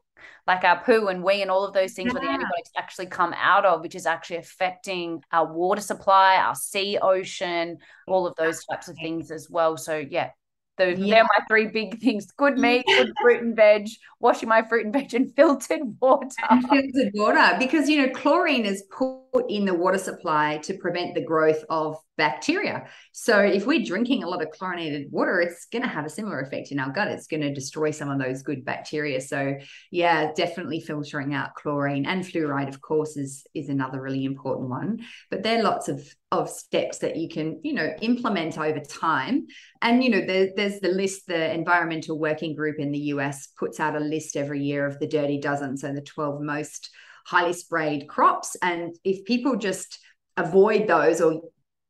[0.46, 2.18] like our poo and wee and all of those things yeah.
[2.18, 6.54] where the antibiotics actually come out of, which is actually affecting our water supply, our
[6.54, 9.76] sea ocean, all of those types of things as well.
[9.76, 10.30] So yeah,
[10.76, 11.14] those yeah.
[11.14, 13.88] they're my three big things: good meat, good fruit and veg,
[14.20, 16.28] washing my fruit and veg, and filtered water.
[16.50, 21.14] And filtered water, because you know chlorine is put in the water supply to prevent
[21.14, 22.86] the growth of bacteria.
[23.12, 26.40] So if we're drinking a lot of chlorinated water, it's going to have a similar
[26.40, 27.08] effect in our gut.
[27.08, 29.20] It's going to destroy some of those good bacteria.
[29.20, 29.56] So
[29.90, 35.04] yeah, definitely filtering out chlorine and fluoride, of course, is is another really important one.
[35.30, 39.46] But there are lots of of steps that you can you know implement over time.
[39.82, 41.26] And you know there, there's the list.
[41.26, 45.06] The Environmental Working Group in the US puts out a list every year of the
[45.06, 46.90] dirty dozen, so the 12 most
[47.26, 48.56] highly sprayed crops.
[48.62, 49.98] And if people just
[50.36, 51.42] avoid those or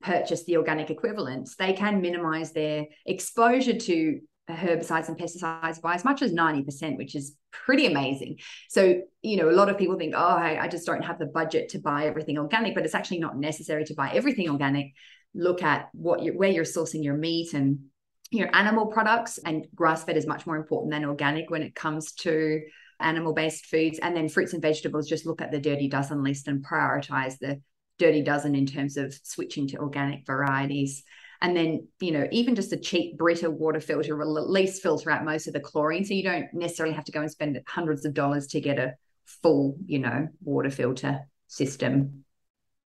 [0.05, 6.05] purchase the organic equivalents, they can minimize their exposure to herbicides and pesticides by as
[6.05, 8.39] much as 90%, which is pretty amazing.
[8.69, 11.27] So, you know, a lot of people think, oh, hey, I just don't have the
[11.27, 14.93] budget to buy everything organic, but it's actually not necessary to buy everything organic.
[15.35, 17.87] Look at what you where you're sourcing your meat and
[18.31, 22.13] your animal products, and grass fed is much more important than organic when it comes
[22.13, 22.61] to
[23.01, 23.99] animal based foods.
[24.01, 27.61] And then fruits and vegetables, just look at the dirty dozen list and prioritize the
[27.99, 31.05] dirty dozen in terms of switching to organic varieties.
[31.41, 35.11] And then, you know, even just a cheap Brita water filter will at least filter
[35.11, 36.05] out most of the chlorine.
[36.05, 38.95] So you don't necessarily have to go and spend hundreds of dollars to get a
[39.25, 42.25] full, you know, water filter system.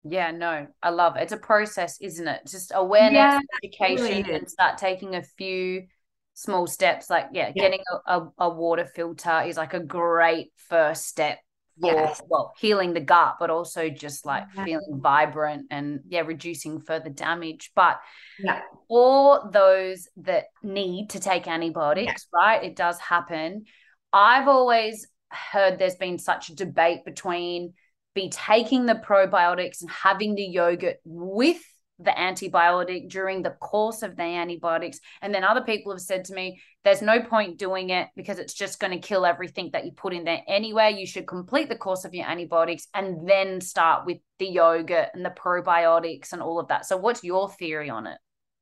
[0.03, 1.23] Yeah, no, I love it.
[1.23, 2.41] It's a process, isn't it?
[2.45, 5.87] Just awareness, yeah, education, really and start taking a few
[6.33, 7.09] small steps.
[7.09, 7.63] Like, yeah, yeah.
[7.63, 11.39] getting a, a, a water filter is like a great first step
[11.79, 12.21] for yes.
[12.27, 14.63] well healing the gut but also just like yeah.
[14.65, 17.99] feeling vibrant and yeah reducing further damage but
[18.39, 22.39] yeah for those that need to take antibiotics yeah.
[22.39, 23.65] right it does happen
[24.11, 27.73] i've always heard there's been such a debate between
[28.13, 31.61] be taking the probiotics and having the yogurt with
[32.03, 34.99] the antibiotic during the course of the antibiotics.
[35.21, 38.53] And then other people have said to me, there's no point doing it because it's
[38.53, 40.95] just going to kill everything that you put in there anyway.
[40.97, 45.23] You should complete the course of your antibiotics and then start with the yogurt and
[45.23, 46.85] the probiotics and all of that.
[46.85, 48.17] So, what's your theory on it?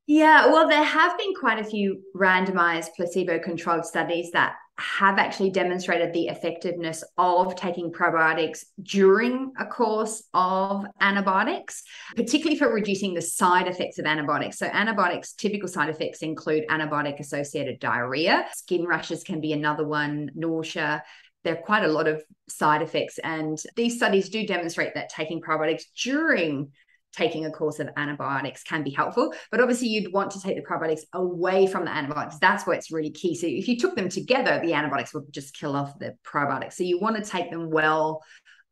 [0.06, 5.50] Yeah, well, there have been quite a few randomized placebo controlled studies that have actually
[5.50, 11.84] demonstrated the effectiveness of taking probiotics during a course of antibiotics,
[12.16, 14.58] particularly for reducing the side effects of antibiotics.
[14.58, 20.30] So, antibiotics' typical side effects include antibiotic associated diarrhea, skin rashes can be another one,
[20.34, 21.02] nausea.
[21.44, 25.40] There are quite a lot of side effects, and these studies do demonstrate that taking
[25.40, 26.72] probiotics during
[27.12, 29.34] taking a course of antibiotics can be helpful.
[29.50, 32.38] But obviously, you'd want to take the probiotics away from the antibiotics.
[32.38, 33.34] That's where it's really key.
[33.34, 36.74] So if you took them together, the antibiotics would just kill off the probiotics.
[36.74, 38.22] So you want to take them well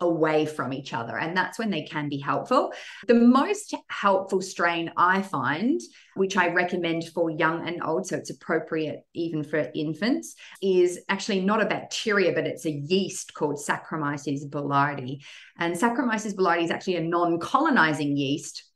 [0.00, 1.18] away from each other.
[1.18, 2.72] And that's when they can be helpful.
[3.06, 5.80] The most helpful strain I find,
[6.14, 11.40] which I recommend for young and old, so it's appropriate even for infants, is actually
[11.40, 15.22] not a bacteria, but it's a yeast called Saccharomyces boulardii.
[15.58, 18.69] And Saccharomyces boulardii is actually a non colonizing yeast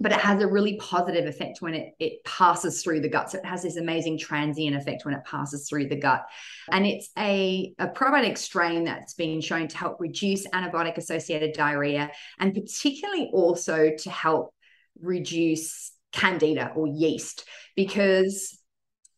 [0.00, 3.30] but it has a really positive effect when it, it passes through the gut.
[3.30, 6.24] So it has this amazing transient effect when it passes through the gut.
[6.70, 12.10] And it's a, a probiotic strain that's been shown to help reduce antibiotic associated diarrhea
[12.38, 14.54] and particularly also to help
[15.00, 18.58] reduce candida or yeast because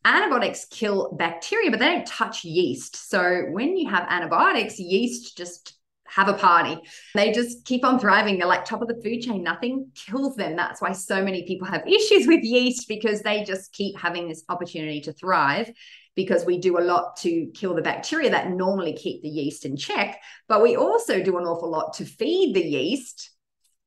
[0.03, 3.09] antibiotics kill bacteria, but they don't touch yeast.
[3.09, 5.77] So when you have antibiotics, yeast just
[6.11, 6.77] have a party.
[7.15, 8.37] They just keep on thriving.
[8.37, 9.43] They're like top of the food chain.
[9.43, 10.55] Nothing kills them.
[10.55, 14.43] That's why so many people have issues with yeast because they just keep having this
[14.49, 15.71] opportunity to thrive
[16.15, 19.77] because we do a lot to kill the bacteria that normally keep the yeast in
[19.77, 20.19] check.
[20.49, 23.31] But we also do an awful lot to feed the yeast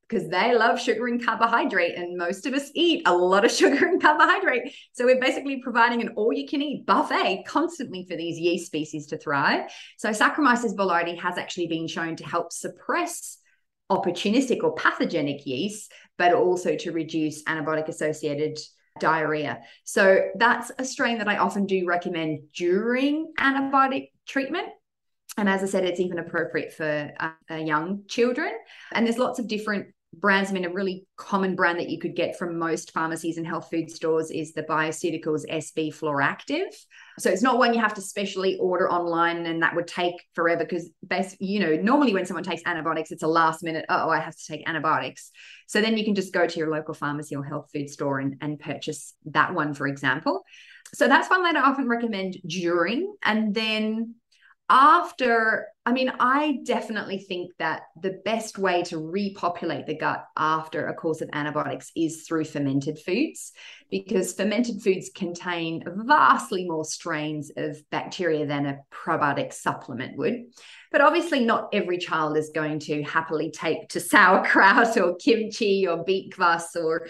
[0.09, 3.87] because they love sugar and carbohydrate, and most of us eat a lot of sugar
[3.87, 4.75] and carbohydrate.
[4.93, 9.71] So we're basically providing an all-you-can-eat buffet constantly for these yeast species to thrive.
[9.99, 13.38] So Saccharomyces boulardii has actually been shown to help suppress
[13.90, 18.59] opportunistic or pathogenic yeast, but also to reduce antibiotic-associated
[19.01, 19.61] diarrhea.
[19.85, 24.69] So that's a strain that I often do recommend during antibiotic treatment
[25.37, 28.53] and as I said, it's even appropriate for uh, young children.
[28.92, 29.88] And there's lots of different
[30.20, 30.51] brands.
[30.51, 33.68] I mean, a really common brand that you could get from most pharmacies and health
[33.70, 36.66] food stores is the Bioceuticals SB Floractiv.
[37.18, 40.64] So it's not one you have to specially order online and that would take forever
[40.64, 44.20] because, best, you know, normally when someone takes antibiotics, it's a last minute, oh, I
[44.20, 45.31] have to take antibiotics.
[45.66, 48.37] So then you can just go to your local pharmacy or health food store and,
[48.40, 50.44] and purchase that one, for example.
[50.94, 53.14] So that's one that I often recommend during.
[53.25, 54.14] And then
[54.70, 60.87] after i mean i definitely think that the best way to repopulate the gut after
[60.87, 63.53] a course of antibiotics is through fermented foods
[63.90, 70.46] because fermented foods contain vastly more strains of bacteria than a probiotic supplement would.
[70.90, 76.03] But obviously not every child is going to happily take to sauerkraut or kimchi or
[76.05, 77.07] beet kvass or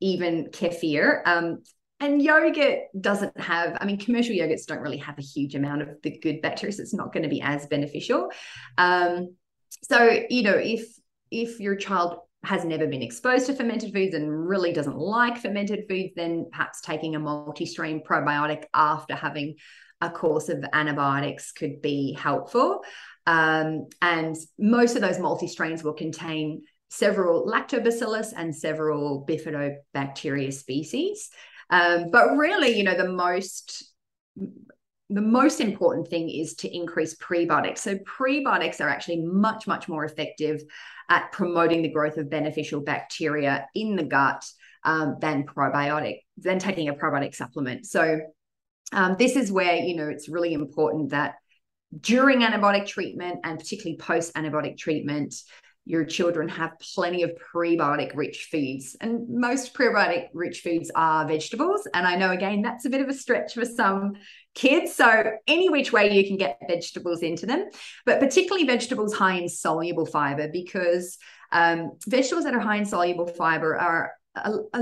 [0.00, 1.22] even kefir.
[1.24, 1.62] Um,
[2.04, 5.88] and yogurt doesn't have, I mean, commercial yogurts don't really have a huge amount of
[6.02, 8.30] the good bacteria, so it's not going to be as beneficial.
[8.78, 9.36] Um,
[9.82, 10.86] so, you know, if
[11.30, 15.86] if your child has never been exposed to fermented foods and really doesn't like fermented
[15.88, 19.56] foods, then perhaps taking a multi-strain probiotic after having
[20.00, 22.82] a course of antibiotics could be helpful.
[23.26, 31.30] Um, and most of those multi-strains will contain several lactobacillus and several bifidobacteria species.
[31.70, 33.92] Um, but really, you know, the most
[35.10, 37.78] the most important thing is to increase prebiotics.
[37.78, 40.62] So prebiotics are actually much, much more effective
[41.10, 44.44] at promoting the growth of beneficial bacteria in the gut
[44.82, 47.86] um, than probiotic, than taking a probiotic supplement.
[47.86, 48.20] So
[48.92, 51.34] um, this is where, you know, it's really important that
[52.00, 55.34] during antibiotic treatment and particularly post antibiotic treatment,
[55.86, 58.96] your children have plenty of prebiotic rich foods.
[59.00, 61.86] And most prebiotic rich foods are vegetables.
[61.92, 64.14] And I know, again, that's a bit of a stretch for some
[64.54, 64.94] kids.
[64.94, 67.68] So, any which way you can get vegetables into them,
[68.06, 71.18] but particularly vegetables high in soluble fiber, because
[71.52, 74.12] um, vegetables that are high in soluble fiber are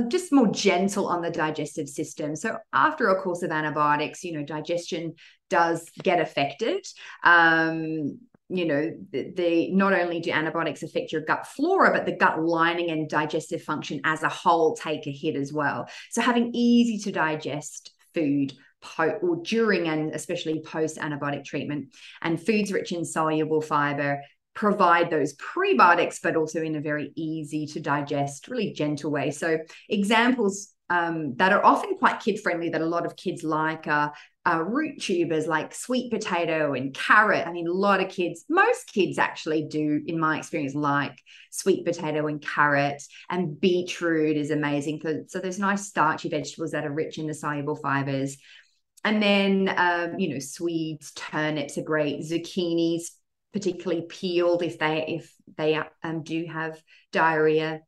[0.08, 2.34] just more gentle on the digestive system.
[2.36, 5.14] So after a course of antibiotics, you know, digestion
[5.50, 6.86] does get affected.
[7.22, 12.16] Um, you know the, the, not only do antibiotics affect your gut flora but the
[12.16, 15.88] gut lining and digestive function as a whole take a hit as well.
[16.10, 18.52] So having easy to digest food
[18.82, 24.20] po- or during and especially post antibiotic treatment and foods rich in soluble fiber
[24.54, 29.30] provide those prebiotics but also in a very easy to digest really gentle way.
[29.30, 33.86] So examples um, that are often quite kid friendly that a lot of kids like
[33.86, 34.12] are
[34.44, 37.46] uh, root tubers like sweet potato and carrot.
[37.46, 41.16] I mean, a lot of kids, most kids actually do, in my experience, like
[41.50, 43.02] sweet potato and carrot.
[43.30, 45.00] And beetroot is amazing.
[45.00, 48.36] For, so there's nice starchy vegetables that are rich in the soluble fibers.
[49.04, 52.20] And then, um, you know, Swedes, turnips are great.
[52.20, 53.10] Zucchinis,
[53.52, 56.80] particularly peeled if they if they um, do have
[57.12, 57.80] diarrhea.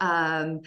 [0.00, 0.60] Um,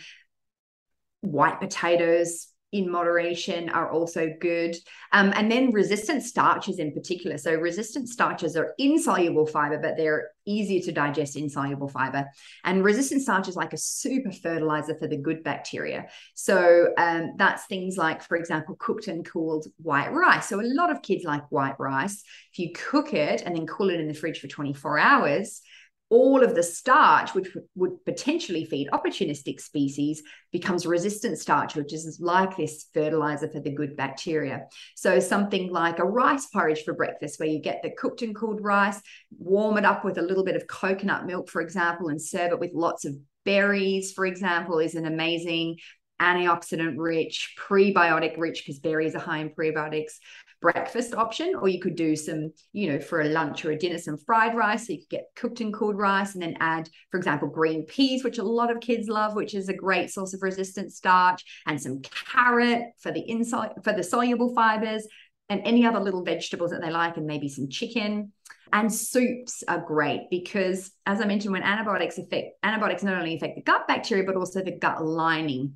[1.22, 4.76] white potatoes, in moderation are also good.
[5.14, 7.38] Um, and then resistant starches in particular.
[7.38, 12.26] So, resistant starches are insoluble fiber, but they're easier to digest insoluble fiber.
[12.66, 16.08] And resistant starch is like a super fertilizer for the good bacteria.
[16.36, 20.50] So, um, that's things like, for example, cooked and cooled white rice.
[20.50, 22.22] So, a lot of kids like white rice.
[22.52, 25.62] If you cook it and then cool it in the fridge for 24 hours,
[26.10, 32.18] all of the starch, which would potentially feed opportunistic species, becomes resistant starch, which is
[32.22, 34.68] like this fertilizer for the good bacteria.
[34.96, 38.64] So, something like a rice porridge for breakfast, where you get the cooked and cooled
[38.64, 39.02] rice,
[39.38, 42.60] warm it up with a little bit of coconut milk, for example, and serve it
[42.60, 45.78] with lots of berries, for example, is an amazing
[46.22, 50.14] antioxidant rich, prebiotic rich, because berries are high in prebiotics,
[50.62, 53.98] breakfast option, or you could do some, you know, for a lunch or a dinner,
[53.98, 54.88] some fried rice.
[54.88, 58.24] So you could get cooked and cooled rice and then add, for example, green peas,
[58.24, 61.82] which a lot of kids love, which is a great source of resistant starch, and
[61.82, 65.08] some carrot for the inside for the soluble fibers,
[65.50, 68.32] and any other little vegetables that they like, and maybe some chicken.
[68.74, 73.56] And soups are great because, as I mentioned, when antibiotics affect antibiotics not only affect
[73.56, 75.76] the gut bacteria but also the gut lining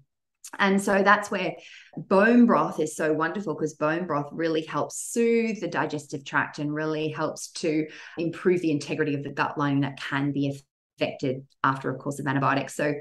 [0.60, 1.56] and so that's where
[1.96, 6.74] bone broth is so wonderful because bone broth really helps soothe the digestive tract and
[6.74, 7.88] really helps to
[8.18, 10.62] improve the integrity of the gut lining that can be
[11.00, 12.76] affected after a course of antibiotics.
[12.76, 12.94] So,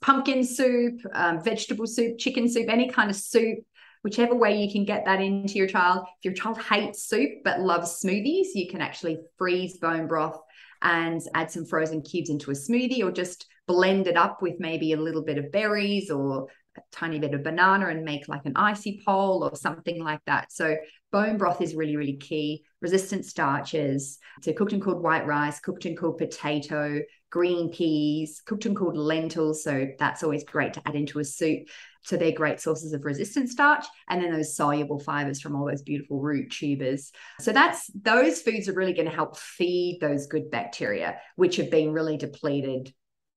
[0.00, 3.58] pumpkin soup, um, vegetable soup, chicken soup, any kind of soup,
[4.02, 6.06] whichever way you can get that into your child.
[6.18, 10.38] If your child hates soup but loves smoothies, you can actually freeze bone broth
[10.82, 14.92] and add some frozen cubes into a smoothie or just blend it up with maybe
[14.92, 16.48] a little bit of berries or
[16.90, 20.52] tiny bit of banana and make like an icy pole or something like that.
[20.52, 20.76] So
[21.10, 22.64] bone broth is really, really key.
[22.80, 27.00] Resistant starches, so cooked and cooled white rice, cooked and cooled potato,
[27.30, 29.62] green peas, cooked and cooled lentils.
[29.62, 31.68] So that's always great to add into a soup.
[32.04, 33.84] So they're great sources of resistant starch.
[34.08, 37.12] And then those soluble fibers from all those beautiful root tubers.
[37.40, 41.70] So that's those foods are really going to help feed those good bacteria, which have
[41.70, 42.92] been really depleted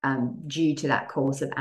[0.06, 1.52] um, due to that course of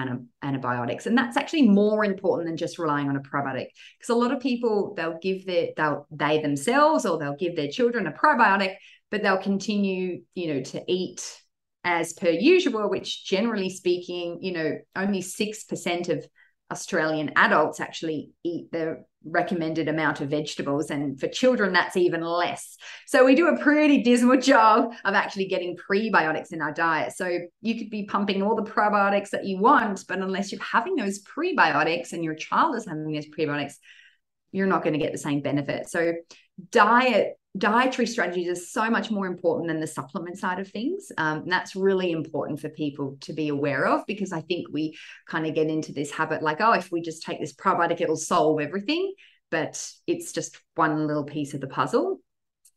[0.42, 1.06] antibiotics.
[1.06, 3.68] And that's actually more important than just relying on a probiotic
[3.98, 7.70] because a lot of people they'll give their they'll they themselves or they'll give their
[7.70, 8.74] children a probiotic,
[9.10, 11.40] but they'll continue, you know, to eat
[11.84, 16.26] as per usual, which generally speaking, you know, only 6% of
[16.70, 20.90] Australian adults actually eat the recommended amount of vegetables.
[20.90, 22.76] And for children, that's even less.
[23.06, 27.12] So we do a pretty dismal job of actually getting prebiotics in our diet.
[27.12, 30.96] So you could be pumping all the probiotics that you want, but unless you're having
[30.96, 33.74] those prebiotics and your child is having those prebiotics,
[34.52, 35.88] you're not going to get the same benefit.
[35.88, 36.14] So
[36.70, 41.12] diet dietary strategies are so much more important than the supplement side of things.
[41.16, 44.96] Um, that's really important for people to be aware of because I think we
[45.28, 48.16] kind of get into this habit like, oh, if we just take this probiotic, it'll
[48.16, 49.14] solve everything.
[49.50, 52.18] But it's just one little piece of the puzzle.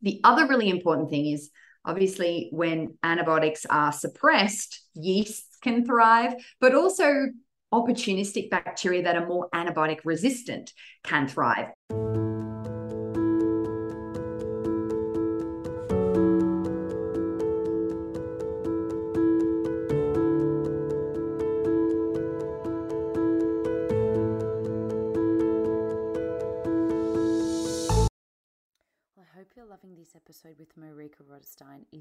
[0.04, 1.50] The other really important thing is
[1.84, 7.28] obviously when antibiotics are suppressed, yeasts can thrive, but also
[7.74, 10.72] opportunistic bacteria that are more antibiotic resistant
[11.04, 11.70] can thrive.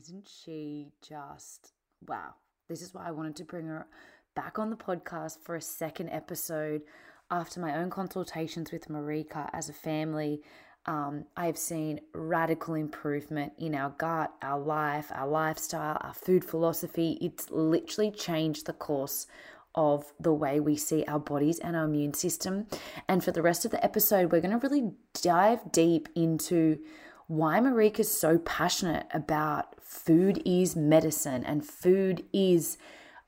[0.07, 1.73] Isn't she just
[2.07, 2.35] wow?
[2.69, 3.89] This is why I wanted to bring her
[4.37, 6.83] back on the podcast for a second episode
[7.29, 10.43] after my own consultations with Marika as a family.
[10.85, 17.19] Um, I've seen radical improvement in our gut, our life, our lifestyle, our food philosophy.
[17.21, 19.27] It's literally changed the course
[19.75, 22.69] of the way we see our bodies and our immune system.
[23.09, 26.79] And for the rest of the episode, we're going to really dive deep into
[27.27, 32.79] why Marika is so passionate about food is medicine and food is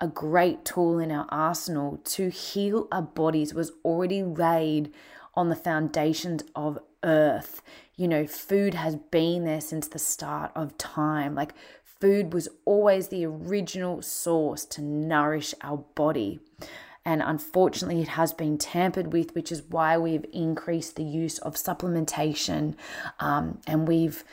[0.00, 4.92] a great tool in our arsenal to heal our bodies was already laid
[5.34, 7.62] on the foundations of earth.
[7.96, 11.34] You know, food has been there since the start of time.
[11.34, 11.52] Like,
[12.00, 16.38] food was always the original source to nourish our body
[17.08, 21.54] and unfortunately it has been tampered with which is why we've increased the use of
[21.54, 22.74] supplementation
[23.18, 24.24] um, and we've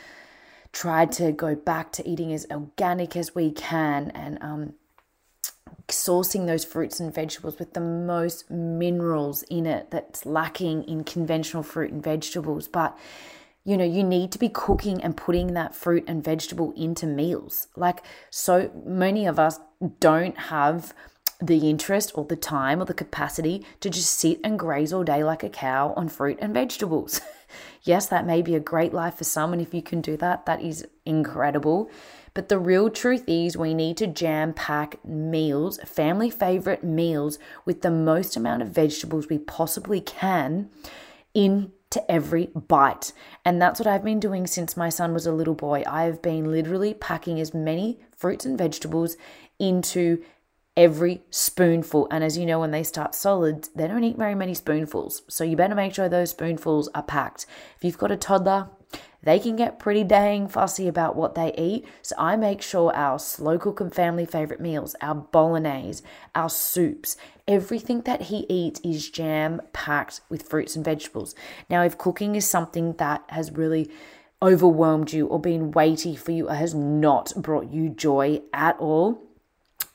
[0.74, 4.74] tried to go back to eating as organic as we can and um,
[5.88, 11.64] sourcing those fruits and vegetables with the most minerals in it that's lacking in conventional
[11.64, 12.68] fruit and vegetables.
[12.68, 12.98] But
[13.64, 17.68] you know you need to be cooking and putting that fruit and vegetable into meals.
[17.78, 19.60] Like so many of us
[20.02, 20.94] don't have
[21.42, 25.24] the interest or the time or the capacity to just sit and graze all day
[25.24, 27.22] like a cow on fruit and vegetables.
[27.84, 30.46] yes, that may be a great life for some, and if you can do that,
[30.46, 31.90] that is incredible.
[32.34, 37.82] But the real truth is, we need to jam pack meals, family favorite meals, with
[37.82, 40.70] the most amount of vegetables we possibly can
[41.34, 43.14] in to every bite.
[43.46, 45.84] And that's what I've been doing since my son was a little boy.
[45.88, 49.16] I've been literally packing as many fruits and vegetables
[49.60, 50.22] into
[50.78, 52.08] every spoonful.
[52.12, 55.24] And as you know, when they start solids, they don't eat very many spoonfuls.
[55.28, 57.46] So you better make sure those spoonfuls are packed.
[57.78, 58.70] If you've got a toddler,
[59.24, 61.88] they can get pretty dang fussy about what they eat.
[62.04, 66.04] So I make sure our slow cook and family favorite meals, our bolognese,
[66.36, 67.18] our soups,
[67.48, 71.34] everything that he eats is jam packed with fruits and vegetables.
[71.70, 73.90] Now, if cooking is something that has really
[74.42, 79.25] overwhelmed you or been weighty for you or has not brought you joy at all,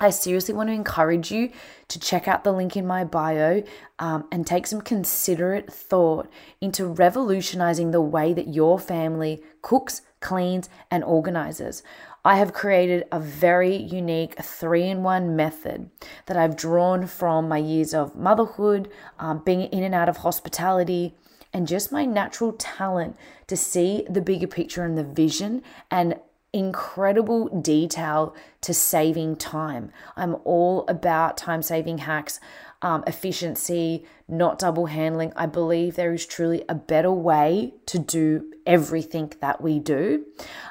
[0.02, 1.50] I seriously want to encourage you
[1.88, 3.62] to check out the link in my bio
[3.98, 6.26] um, and take some considerate thought
[6.60, 11.82] into revolutionizing the way that your family cooks, cleans, and organizes.
[12.24, 15.90] I have created a very unique three in one method
[16.26, 21.14] that I've drawn from my years of motherhood, um, being in and out of hospitality,
[21.52, 23.16] and just my natural talent
[23.48, 26.16] to see the bigger picture and the vision and
[26.52, 29.92] incredible detail to saving time.
[30.16, 32.40] I'm all about time saving hacks,
[32.82, 35.32] um, efficiency, not double handling.
[35.36, 40.26] I believe there is truly a better way to do everything that we do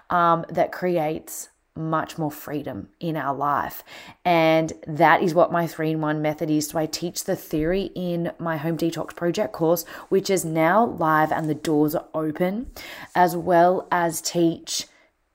[0.10, 3.84] um, that creates much more freedom in our life.
[4.26, 6.68] And that is what my three in one method is.
[6.68, 11.32] So I teach the theory in my home detox project course, which is now live
[11.32, 12.72] and the doors are open,
[13.16, 14.88] as well as teach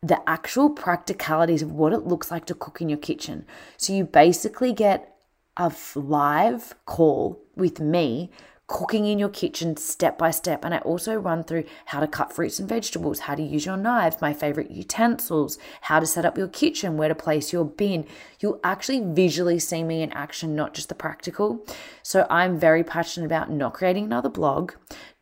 [0.04, 3.46] the actual practicalities of what it looks like to cook in your kitchen.
[3.78, 5.16] So you basically get
[5.56, 8.30] a live call with me
[8.66, 10.64] cooking in your kitchen step by step.
[10.64, 13.76] And I also run through how to cut fruits and vegetables, how to use your
[13.76, 18.06] knives, my favorite utensils, how to set up your kitchen, where to place your bin.
[18.40, 21.64] You'll actually visually see me in action, not just the practical.
[22.02, 24.72] So I'm very passionate about not creating another blog,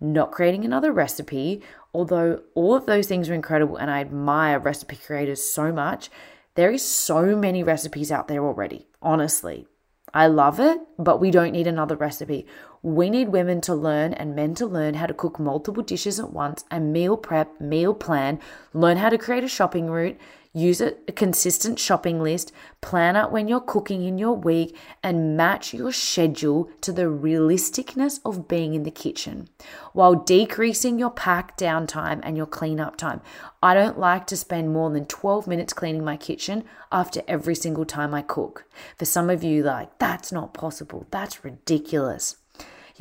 [0.00, 1.62] not creating another recipe.
[1.94, 6.10] Although all of those things are incredible and I admire recipe creators so much,
[6.54, 9.66] there is so many recipes out there already, honestly.
[10.14, 12.46] I love it, but we don't need another recipe.
[12.82, 16.32] We need women to learn and men to learn how to cook multiple dishes at
[16.32, 18.38] once and meal prep, meal plan,
[18.74, 20.18] learn how to create a shopping route,
[20.52, 25.36] use a, a consistent shopping list, plan out when you're cooking in your week, and
[25.36, 29.48] match your schedule to the realisticness of being in the kitchen
[29.92, 33.20] while decreasing your pack downtime and your cleanup time.
[33.62, 37.84] I don't like to spend more than 12 minutes cleaning my kitchen after every single
[37.84, 38.64] time I cook.
[38.98, 41.06] For some of you, like, that's not possible.
[41.10, 42.36] That's ridiculous.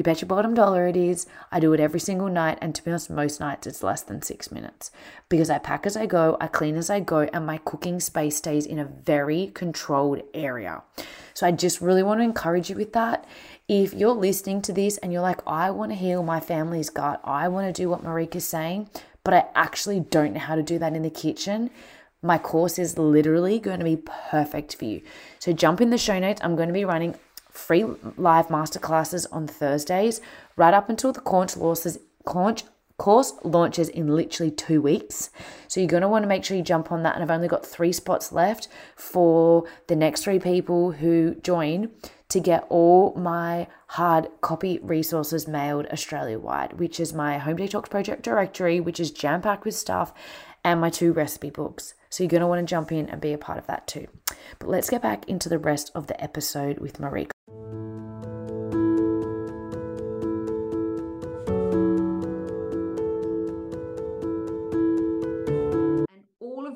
[0.01, 1.27] You bet your bottom dollar it is.
[1.51, 4.23] I do it every single night, and to be honest, most nights it's less than
[4.23, 4.89] six minutes
[5.29, 8.37] because I pack as I go, I clean as I go, and my cooking space
[8.37, 10.81] stays in a very controlled area.
[11.35, 13.27] So I just really want to encourage you with that.
[13.67, 17.21] If you're listening to this and you're like, I want to heal my family's gut,
[17.23, 18.89] I want to do what Marika's saying,
[19.23, 21.69] but I actually don't know how to do that in the kitchen
[22.23, 25.01] my course is literally going to be perfect for you.
[25.39, 26.39] So jump in the show notes.
[26.43, 27.15] I'm going to be running
[27.51, 27.83] free
[28.17, 30.21] live masterclasses on Thursdays,
[30.55, 32.63] right up until the course launches, launch
[32.97, 35.31] course launches in literally two weeks.
[35.67, 37.15] So you're going to want to make sure you jump on that.
[37.15, 41.89] And I've only got three spots left for the next three people who join
[42.29, 47.89] to get all my hard copy resources mailed Australia wide, which is my home detox
[47.89, 50.13] project directory, which is jam packed with stuff,
[50.63, 51.95] and my two recipe books.
[52.09, 54.07] So you're going to want to jump in and be a part of that too.
[54.59, 57.31] But let's get back into the rest of the episode with Marika.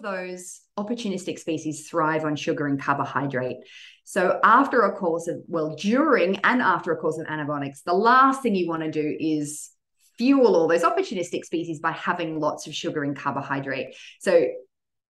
[0.05, 3.57] Those opportunistic species thrive on sugar and carbohydrate.
[4.03, 8.43] So, after a course of, well, during and after a course of antibiotics, the last
[8.43, 9.71] thing you want to do is
[10.17, 13.95] fuel all those opportunistic species by having lots of sugar and carbohydrate.
[14.19, 14.45] So,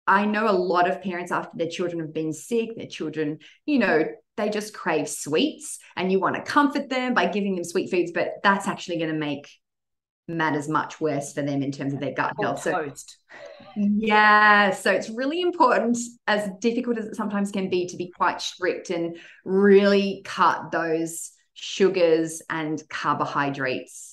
[0.05, 3.79] I know a lot of parents, after their children have been sick, their children, you
[3.79, 4.05] know,
[4.35, 8.11] they just crave sweets and you want to comfort them by giving them sweet foods,
[8.11, 9.49] but that's actually going to make
[10.27, 12.61] matters much worse for them in terms of their gut health.
[12.61, 12.91] So,
[13.75, 18.41] yeah, so it's really important, as difficult as it sometimes can be, to be quite
[18.41, 24.12] strict and really cut those sugars and carbohydrates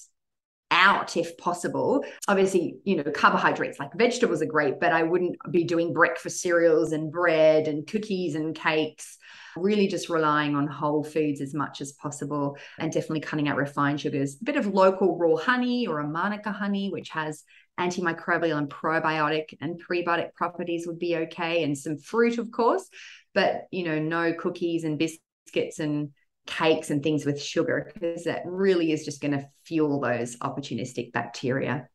[0.81, 2.05] out if possible.
[2.26, 6.93] Obviously, you know, carbohydrates like vegetables are great, but I wouldn't be doing breakfast cereals
[6.93, 9.18] and bread and cookies and cakes
[9.57, 14.01] really just relying on whole foods as much as possible and definitely cutting out refined
[14.01, 14.37] sugars.
[14.41, 17.45] A bit of local raw honey or a manuka honey, which has
[17.78, 21.64] antimicrobial and probiotic and prebiotic properties would be okay.
[21.64, 22.89] And some fruit, of course,
[23.35, 26.11] but you know, no cookies and biscuits and
[26.51, 31.12] cakes and things with sugar because that really is just going to fuel those opportunistic
[31.12, 31.88] bacteria.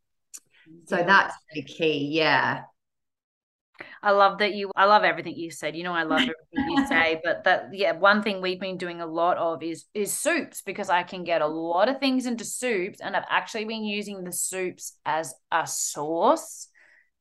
[0.88, 2.10] So that's the key.
[2.12, 2.64] Yeah.
[4.02, 5.76] I love that you I love everything you said.
[5.76, 9.02] You know I love everything you say, but that yeah, one thing we've been doing
[9.02, 12.46] a lot of is is soups because I can get a lot of things into
[12.46, 16.68] soups and I've actually been using the soups as a sauce.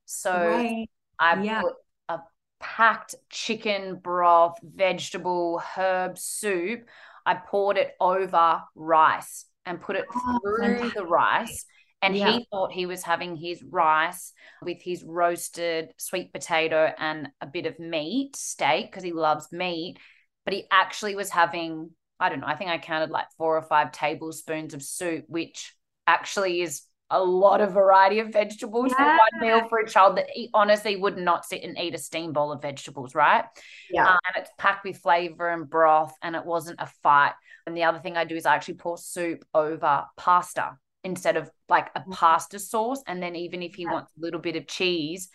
[0.07, 0.89] So Right.
[1.18, 1.61] I Yeah.
[1.61, 1.74] put
[2.09, 2.20] a
[2.61, 6.89] packed chicken broth, vegetable, herb soup.
[7.27, 11.64] I poured it over rice and put it Oh, through the rice.
[12.03, 12.27] And Yeah.
[12.27, 17.64] he thought he was having his rice with his roasted sweet potato and a bit
[17.66, 19.99] of meat, steak, because he loves meat.
[20.45, 23.62] But he actually was having, I don't know, I think I counted like four or
[23.62, 25.75] five tablespoons of soup, which
[26.07, 26.83] actually is
[27.15, 30.97] a lot of variety of vegetables for one meal for a child that he honestly
[30.97, 33.45] would not sit and eat a steam bowl of vegetables, right?
[33.91, 34.05] Yeah.
[34.07, 37.33] Um, and it's packed with flavor and broth, and it wasn't a fight.
[37.67, 41.51] And the other thing I do is I actually pour soup over pasta instead of
[41.69, 43.03] like a pasta sauce.
[43.07, 43.93] And then even if he Yeah.
[43.93, 45.29] wants a little bit of cheese,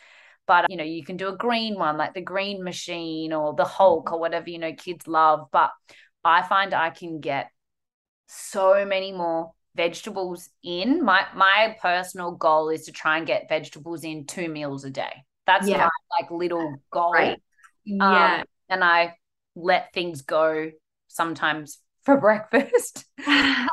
[0.46, 3.66] but you know, you can do a green one like the green machine or the
[3.66, 5.48] Hulk or whatever, you know, kids love.
[5.52, 5.72] But
[6.24, 7.50] I find I can get
[8.28, 11.04] so many more vegetables in.
[11.04, 15.24] My my personal goal is to try and get vegetables in two meals a day.
[15.46, 15.78] That's Yeah.
[15.78, 17.14] my like little goal.
[17.14, 17.38] Right.
[18.00, 18.44] Um, Yeah.
[18.70, 19.16] and I
[19.56, 20.72] let things go
[21.08, 23.06] sometimes for breakfast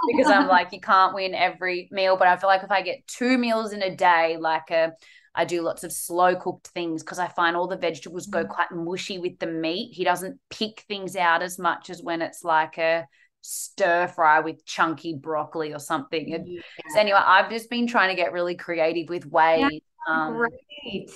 [0.06, 2.16] because I'm like, you can't win every meal.
[2.16, 4.92] But I feel like if I get two meals in a day, like a,
[5.34, 8.48] I do lots of slow cooked things because I find all the vegetables go Mm.
[8.48, 9.92] quite mushy with the meat.
[9.92, 13.06] He doesn't pick things out as much as when it's like a
[13.42, 16.34] stir fry with chunky broccoli or something.
[16.34, 16.60] And Yeah.
[16.94, 19.80] So anyway, I've just been trying to get really creative with ways.
[20.08, 21.10] um, Great.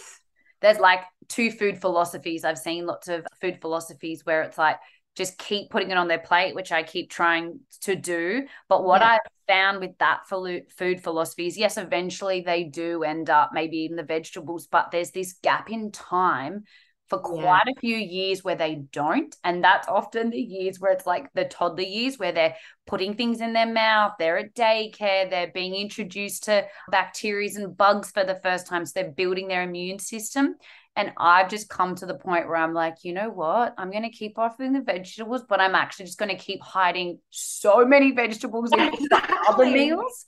[0.60, 2.44] there's like two food philosophies.
[2.44, 4.78] I've seen lots of food philosophies where it's like
[5.16, 8.46] just keep putting it on their plate, which I keep trying to do.
[8.68, 9.12] But what Yeah.
[9.14, 13.96] I've found with that food philosophy is yes, eventually they do end up maybe eating
[13.96, 16.64] the vegetables, but there's this gap in time
[17.10, 17.42] for Yeah.
[17.42, 19.34] quite a few years where they don't.
[19.44, 22.56] And that's often the years where it's like the toddler years where they're
[22.86, 28.10] putting things in their mouth, they're at daycare, they're being introduced to bacteria and bugs
[28.10, 28.86] for the first time.
[28.86, 30.54] So they're building their immune system.
[30.96, 33.74] And I've just come to the point where I'm like, you know what?
[33.78, 37.20] I'm going to keep offering the vegetables, but I'm actually just going to keep hiding
[37.30, 40.26] so many vegetables in the other meals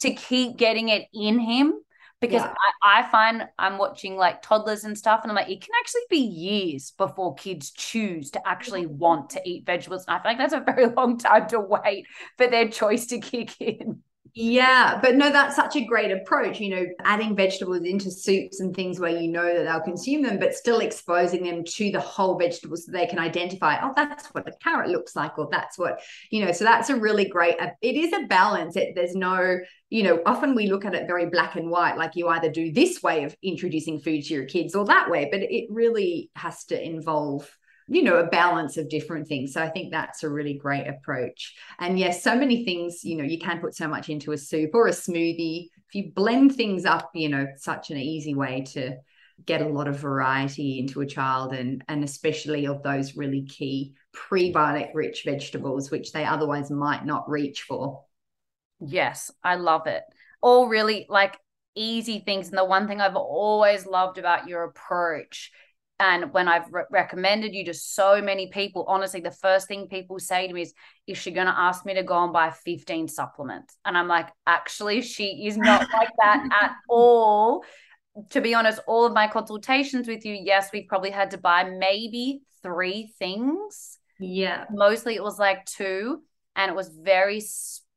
[0.00, 1.74] to keep getting it in him.
[2.20, 2.54] Because Yeah.
[2.82, 6.02] I, I find I'm watching like toddlers and stuff, and I'm like, it can actually
[6.10, 8.98] be years before kids choose to actually mm-hmm.
[8.98, 10.04] want to eat vegetables.
[10.06, 12.06] And I feel like that's a very long time to wait
[12.36, 14.02] for their choice to kick in.
[14.32, 16.60] Yeah, but no, that's such a great approach.
[16.60, 20.38] You know, adding vegetables into soups and things where you know that they'll consume them,
[20.38, 24.46] but still exposing them to the whole vegetables so they can identify, oh, that's what
[24.46, 26.00] a carrot looks like, or that's what,
[26.30, 28.76] you know, so that's a really great, uh, it is a balance.
[28.76, 29.58] It, there's no,
[29.88, 32.72] you know, often we look at it very black and white, like you either do
[32.72, 36.64] this way of introducing food to your kids or that way, but it really has
[36.66, 37.50] to involve
[37.90, 41.54] you know a balance of different things so i think that's a really great approach
[41.78, 44.70] and yes so many things you know you can put so much into a soup
[44.74, 48.96] or a smoothie if you blend things up you know such an easy way to
[49.46, 53.94] get a lot of variety into a child and and especially of those really key
[54.14, 58.04] prebiotic rich vegetables which they otherwise might not reach for
[58.80, 60.02] Yes, I love it.
[60.40, 61.38] All really like
[61.74, 62.48] easy things.
[62.48, 65.52] And the one thing I've always loved about your approach,
[66.00, 70.18] and when I've re- recommended you to so many people, honestly, the first thing people
[70.18, 70.74] say to me is,
[71.06, 73.76] Is she going to ask me to go and buy 15 supplements?
[73.84, 77.64] And I'm like, Actually, she is not like that at all.
[78.30, 81.64] To be honest, all of my consultations with you, yes, we probably had to buy
[81.64, 86.22] maybe three things yeah mostly it was like two
[86.54, 87.40] and it was very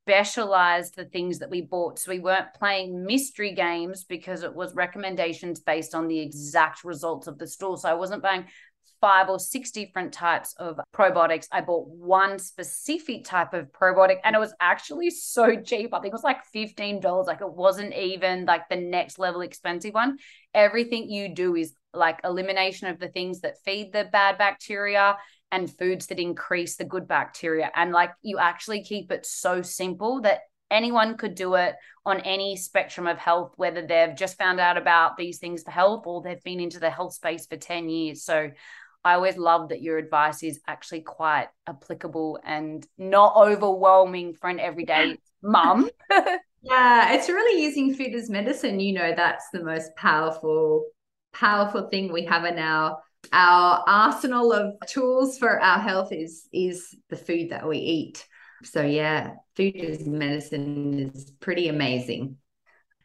[0.05, 1.97] specialized the things that we bought.
[1.97, 7.27] So we weren't playing mystery games because it was recommendations based on the exact results
[7.27, 7.77] of the store.
[7.77, 8.45] So i wasn't buying
[8.99, 11.47] five or six different types of probiotics.
[11.51, 15.93] I bought one specific type of probiotic and it was actually so cheap.
[15.93, 19.93] I think it was like $15 like it wasn't even like the next level expensive
[19.93, 20.19] one.
[20.53, 25.17] Everything you do is like elimination of the things that feed the bad bacteria
[25.53, 27.69] and foods that increase the good bacteria.
[27.75, 30.39] And like you actually keep it so simple that
[30.71, 31.75] anyone could do it
[32.07, 36.07] on any spectrum of health, whether they've just found out about these things for health
[36.07, 38.23] or they've been into the health space for 10 years.
[38.23, 38.49] So
[39.05, 44.59] I always love that your advice is actually quite applicable and not overwhelming for an
[44.59, 45.89] everyday mum.
[46.65, 48.79] Yeah, it's really using food as medicine.
[48.79, 50.85] You know, that's the most powerful,
[51.33, 52.99] powerful thing we have in our
[53.31, 58.27] our arsenal of tools for our health is is the food that we eat.
[58.63, 62.37] So yeah, food as medicine is pretty amazing.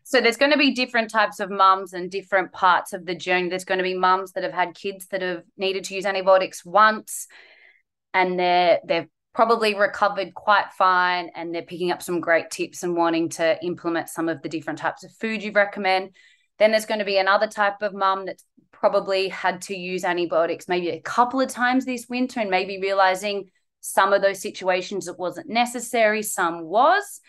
[0.04, 3.50] So there's going to be different types of mums and different parts of the journey.
[3.50, 6.64] There's going to be mums that have had kids that have needed to use antibiotics
[6.64, 7.26] once
[8.14, 12.96] and they're they've probably recovered quite fine and they're picking up some great tips and
[12.96, 16.10] wanting to implement some of the different types of food you recommend.
[16.58, 18.44] Then there's going to be another type of mum that's
[18.80, 23.50] probably had to use antibiotics maybe a couple of times this winter and maybe realizing
[23.80, 27.20] some of those situations it wasn't necessary, some was.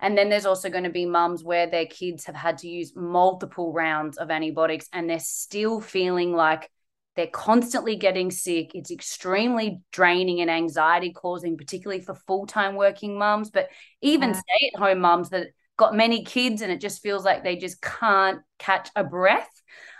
[0.00, 2.92] And then there's also going to be mums where their kids have had to use
[2.94, 6.70] multiple rounds of antibiotics and they're still feeling like
[7.16, 8.70] they're constantly getting sick.
[8.74, 13.68] It's extremely draining and anxiety causing, particularly for full time working mums, but
[14.00, 14.34] even yeah.
[14.36, 17.82] stay at home mums that got many kids and it just feels like they just
[17.82, 19.50] can't catch a breath,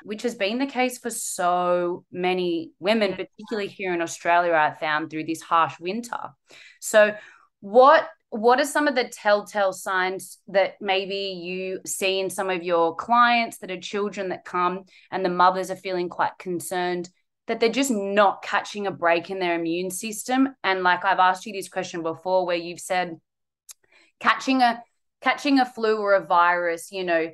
[0.02, 5.10] which has been the case for so many women, particularly here in Australia, I found
[5.10, 6.30] through this harsh winter.
[6.80, 7.14] So,
[7.60, 12.62] what what are some of the telltale signs that maybe you see in some of
[12.62, 17.08] your clients that are children that come and the mothers are feeling quite concerned
[17.46, 21.46] that they're just not catching a break in their immune system and like i've asked
[21.46, 23.16] you this question before where you've said
[24.20, 24.82] catching a
[25.22, 27.30] catching a flu or a virus you know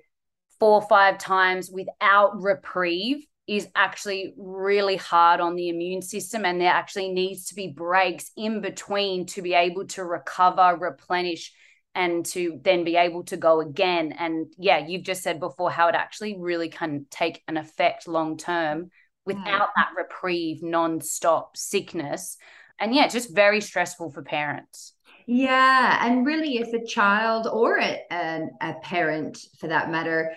[0.59, 6.61] four or five times without reprieve is actually really hard on the immune system and
[6.61, 11.53] there actually needs to be breaks in between to be able to recover replenish
[11.95, 14.13] and to then be able to go again.
[14.19, 18.39] And yeah you've just said before how it actually really can take an effect long
[18.39, 18.87] term hmm.
[19.27, 22.39] without that reprieve non-stop sickness.
[22.81, 24.94] And yeah just very stressful for parents
[25.27, 30.33] yeah and really if a child or a, a, parent for that matter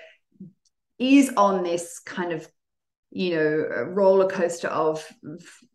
[0.99, 2.47] is on this kind of
[3.11, 5.05] you know roller coaster of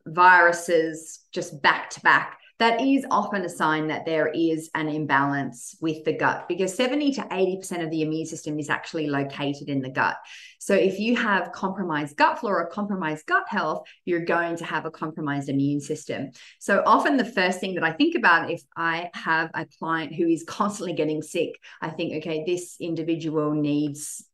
[0.07, 5.75] viruses just back to back that is often a sign that there is an imbalance
[5.81, 9.81] with the gut because 70 to 80% of the immune system is actually located in
[9.81, 10.15] the gut.
[10.61, 14.93] So if you have compromised gut flora, compromised gut health, you're going to have a
[14.93, 16.31] compromised immune system.
[16.61, 20.29] So often the first thing that I think about if I have a client who
[20.29, 24.25] is constantly getting sick, I think, okay, this individual needs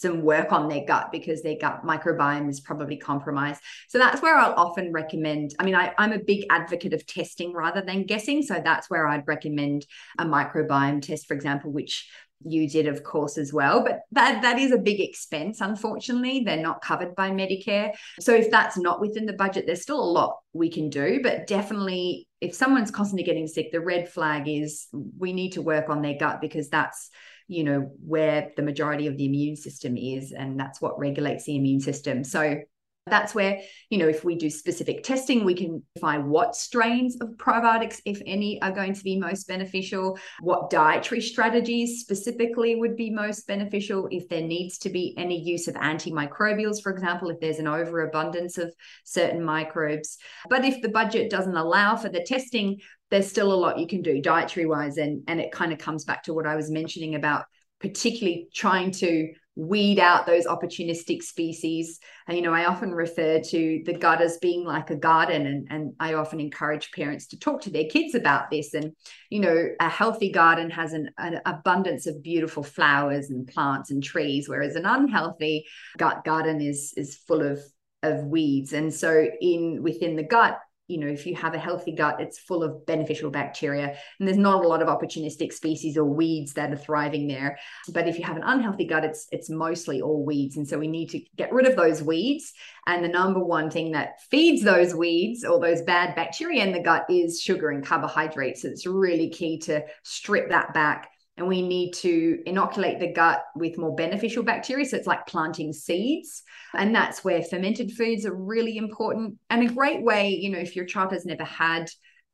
[0.00, 3.60] some work on their gut because their gut microbiome is probably compromised.
[3.88, 5.54] So that's where I'll often recommend.
[5.58, 8.42] I mean, I, am a big advocate of testing rather than guessing.
[8.42, 9.86] So that's where I'd recommend
[10.18, 12.08] a microbiome test, for example, which
[12.44, 16.58] you did of course as well but that that is a big expense unfortunately they're
[16.58, 20.36] not covered by medicare so if that's not within the budget there's still a lot
[20.52, 24.86] we can do but definitely if someone's constantly getting sick the red flag is
[25.18, 27.08] we need to work on their gut because that's
[27.48, 31.56] you know where the majority of the immune system is and that's what regulates the
[31.56, 32.24] immune system.
[32.24, 32.60] So
[33.08, 37.30] that's where, you know, if we do specific testing, we can find what strains of
[37.36, 43.10] probiotics, if any, are going to be most beneficial, what dietary strategies specifically would be
[43.10, 47.60] most beneficial, if there needs to be any use of antimicrobials, for example, if there's
[47.60, 50.18] an overabundance of certain microbes.
[50.50, 52.80] But if the budget doesn't allow for the testing,
[53.10, 54.96] there's still a lot you can do dietary wise.
[54.96, 57.44] And, and it kind of comes back to what I was mentioning about
[57.80, 61.98] particularly trying to weed out those opportunistic species.
[62.28, 65.66] And, you know, I often refer to the gut as being like a garden, and,
[65.70, 68.74] and I often encourage parents to talk to their kids about this.
[68.74, 68.92] And,
[69.30, 74.04] you know, a healthy garden has an, an abundance of beautiful flowers and plants and
[74.04, 75.64] trees, whereas an unhealthy
[75.96, 77.58] gut garden is is full of
[78.02, 78.74] of weeds.
[78.74, 82.38] And so in within the gut, you know, if you have a healthy gut, it's
[82.38, 86.72] full of beneficial bacteria, and there's not a lot of opportunistic species or weeds that
[86.72, 87.58] are thriving there.
[87.88, 90.88] But if you have an unhealthy gut, it's it's mostly all weeds, and so we
[90.88, 92.52] need to get rid of those weeds.
[92.86, 96.82] And the number one thing that feeds those weeds or those bad bacteria in the
[96.82, 98.62] gut is sugar and carbohydrates.
[98.62, 103.44] So it's really key to strip that back and we need to inoculate the gut
[103.54, 104.86] with more beneficial bacteria.
[104.86, 106.42] So it's like planting seeds.
[106.74, 109.38] And that's where fermented foods are really important.
[109.50, 111.90] And a great way, you know, if your child has never had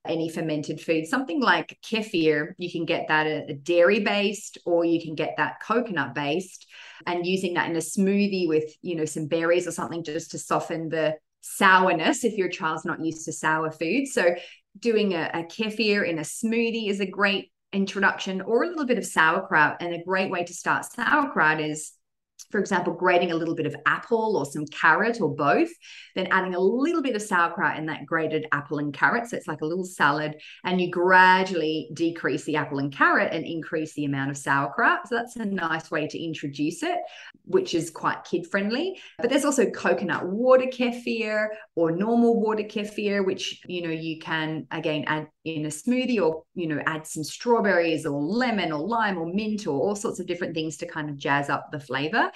[0.06, 4.84] any fermented food, something like kefir, you can get that a, a dairy based or
[4.84, 6.66] you can get that coconut based
[7.06, 10.38] and using that in a smoothie with, you know, some berries or something just to
[10.38, 14.06] soften the sourness if your child's not used to sour food.
[14.06, 14.34] So
[14.78, 18.98] doing a, a kefir in a smoothie is a great introduction or a little bit
[18.98, 19.76] of sauerkraut.
[19.80, 21.92] And a great way to start sauerkraut is,
[22.50, 25.70] for example, grating a little bit of apple or some carrot or both,
[26.14, 29.28] then adding a little bit of sauerkraut in that grated apple and carrot.
[29.28, 30.36] So it's like a little salad.
[30.64, 35.08] And you gradually decrease the apple and carrot and increase the amount of sauerkraut.
[35.08, 36.98] So that's a nice way to introduce it
[37.44, 39.00] which is quite kid friendly.
[39.18, 44.66] But there's also coconut water kefir or normal water kefir, which you know you can
[44.70, 49.18] again add in a smoothie or you know add some strawberries or lemon or lime
[49.18, 52.30] or mint or all sorts of different things to kind of jazz up the flavor.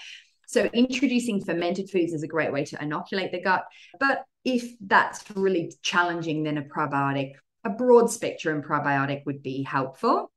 [0.49, 3.65] So introducing fermented foods is a great way to inoculate the gut.
[3.99, 7.33] But if that's really challenging, then a probiotic,
[7.65, 10.31] a broad spectrum probiotic would be helpful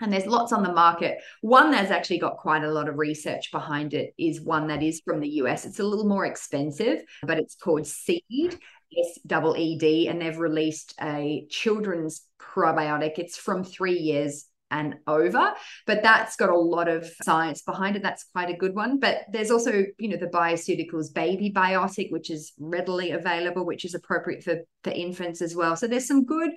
[0.00, 1.18] and there's lots on the market.
[1.40, 5.00] One that's actually got quite a lot of research behind it is one that is
[5.04, 5.64] from the US.
[5.64, 8.58] It's a little more expensive, but it's called Seed,
[8.98, 13.18] S double E D, and they've released a children's probiotic.
[13.18, 15.52] It's from three years and over,
[15.86, 18.02] but that's got a lot of science behind it.
[18.02, 18.98] That's quite a good one.
[18.98, 23.94] But there's also, you know, the Bioceuticals Baby Biotic, which is readily available, which is
[23.94, 25.76] appropriate for for infants as well.
[25.76, 26.50] So there's some good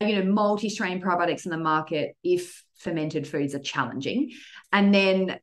[0.00, 4.30] you know multi-strain probiotics in the market if fermented foods are challenging
[4.72, 5.38] and then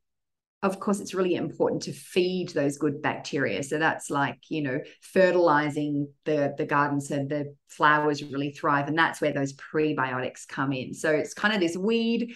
[0.66, 3.62] of course it's really important to feed those good bacteria.
[3.62, 8.98] So that's like you know fertilizing the the garden so the flowers really thrive and
[8.98, 10.94] that's where those prebiotics come in.
[10.94, 12.34] So it's kind of this weed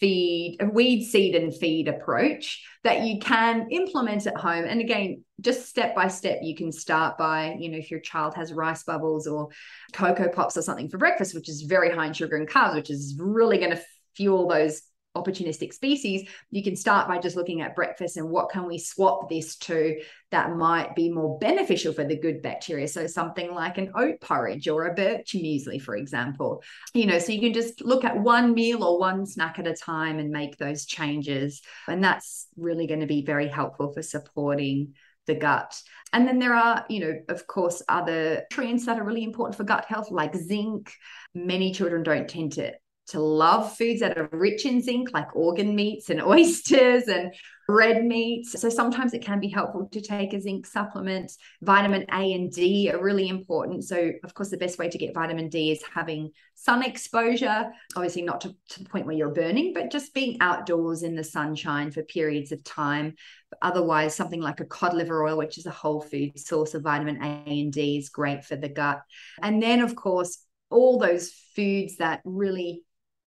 [0.00, 4.64] feed weed seed and feed approach that you can implement at home.
[4.64, 8.34] And again just step by step you can start by you know if your child
[8.34, 9.48] has rice bubbles or
[9.92, 12.90] coco pops or something for breakfast which is very high in sugar and carbs which
[12.90, 13.80] is really going to
[14.16, 14.82] fuel those
[15.22, 19.28] opportunistic species, you can start by just looking at breakfast and what can we swap
[19.28, 19.98] this to
[20.30, 22.86] that might be more beneficial for the good bacteria.
[22.86, 26.62] So something like an oat porridge or a bircher muesli, for example.
[26.92, 29.74] You know, so you can just look at one meal or one snack at a
[29.74, 31.62] time and make those changes.
[31.86, 34.94] And that's really going to be very helpful for supporting
[35.26, 35.80] the gut.
[36.12, 39.64] And then there are, you know, of course, other nutrients that are really important for
[39.64, 40.92] gut health, like zinc.
[41.34, 42.72] Many children don't tend to
[43.08, 47.34] to love foods that are rich in zinc, like organ meats and oysters and
[47.68, 48.58] red meats.
[48.58, 51.32] So sometimes it can be helpful to take a zinc supplement.
[51.62, 53.84] Vitamin A and D are really important.
[53.84, 58.22] So, of course, the best way to get vitamin D is having sun exposure, obviously,
[58.22, 61.90] not to, to the point where you're burning, but just being outdoors in the sunshine
[61.90, 63.14] for periods of time.
[63.60, 67.22] Otherwise, something like a cod liver oil, which is a whole food source of vitamin
[67.22, 69.00] A and D, is great for the gut.
[69.42, 70.38] And then, of course,
[70.70, 72.82] all those foods that really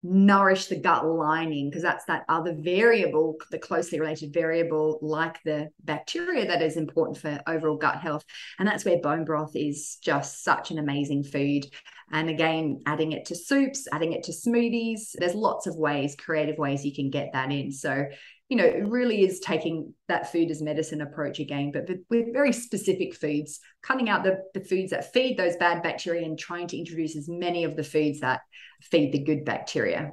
[0.02, 5.68] nourish the gut lining because that's that other variable the closely related variable like the
[5.84, 8.24] bacteria that is important for overall gut health.
[8.58, 11.66] And that's where bone broth is just such an amazing food.
[12.12, 16.58] And again adding it to soups adding it to smoothies there's lots of ways creative
[16.58, 17.70] ways you can get that in.
[17.70, 18.06] So
[18.50, 22.52] you know, it really is taking that food as medicine approach again, but with very
[22.52, 26.76] specific foods, cutting out the, the foods that feed those bad bacteria and trying to
[26.76, 28.40] introduce as many of the foods that
[28.82, 30.10] feed the good bacteria.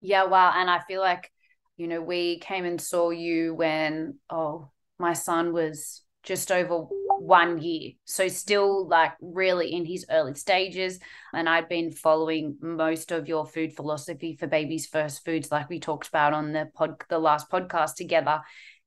[0.00, 0.54] Yeah, wow.
[0.56, 1.30] And I feel like,
[1.76, 6.86] you know, we came and saw you when, oh, my son was just over
[7.22, 7.92] one year.
[8.04, 10.98] So still like really in his early stages.
[11.32, 15.78] And I'd been following most of your food philosophy for babies first foods, like we
[15.78, 18.40] talked about on the pod the last podcast together.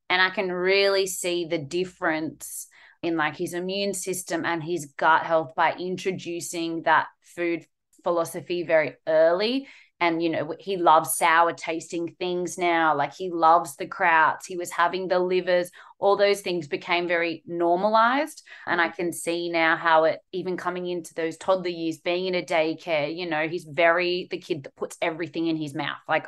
[0.10, 2.68] And I can really see the difference
[3.02, 7.66] in like his immune system and his gut health by introducing that food
[8.04, 9.68] philosophy very early
[10.06, 14.56] and you know he loves sour tasting things now like he loves the krauts he
[14.56, 18.96] was having the livers all those things became very normalized and i mm-hmm.
[18.96, 23.16] can see now how it even coming into those toddler years being in a daycare
[23.16, 26.28] you know he's very the kid that puts everything in his mouth like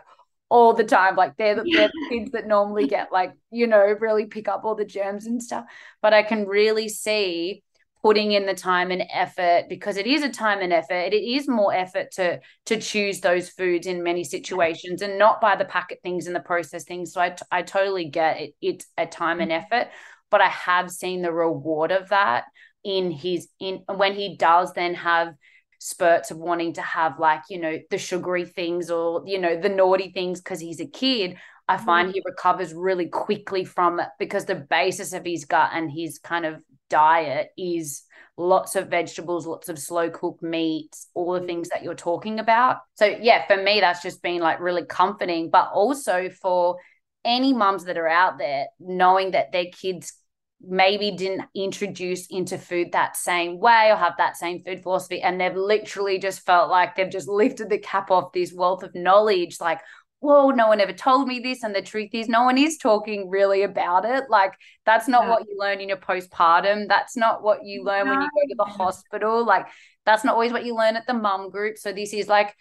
[0.50, 3.84] all the time like they're the, they're the kids that normally get like you know
[4.00, 5.66] really pick up all the germs and stuff
[6.02, 7.64] but i can really see
[8.04, 11.48] putting in the time and effort because it is a time and effort it is
[11.48, 16.00] more effort to to choose those foods in many situations and not buy the packet
[16.04, 19.52] things and the processed things so i, I totally get it it's a time and
[19.52, 19.74] mm-hmm.
[19.74, 19.92] effort
[20.30, 22.46] but i have seen the reward of that
[22.84, 25.34] in his in when he does then have
[25.80, 29.70] spurts of wanting to have like you know the sugary things or you know the
[29.70, 31.38] naughty things because he's a kid
[31.68, 31.86] I mm-hmm.
[31.86, 36.20] find he recovers really quickly from it because the basis of his gut and his
[36.20, 38.04] kind of diet is
[38.38, 42.78] lots of vegetables, lots of slow cooked meats, all the things that you're talking about.
[42.96, 46.78] So, yeah, for me, that's just been like really comforting, but also for
[47.26, 50.14] any mums that are out there knowing that their kids
[50.62, 55.40] maybe didn't introduce into food that same way or have that same food philosophy and
[55.40, 59.58] they've literally just felt like they've just lifted the cap off this wealth of knowledge
[59.62, 59.80] like
[60.20, 61.64] whoa, no one ever told me this.
[61.64, 64.26] And the truth is, no one is talking really about it.
[64.30, 64.54] Like,
[64.86, 65.30] that's not yeah.
[65.30, 66.88] what you learn in your postpartum.
[66.88, 68.12] That's not what you learn no.
[68.12, 69.46] when you go to the hospital.
[69.46, 69.68] Like,
[70.06, 71.78] that's not always what you learn at the mum group.
[71.78, 72.56] So, this is like,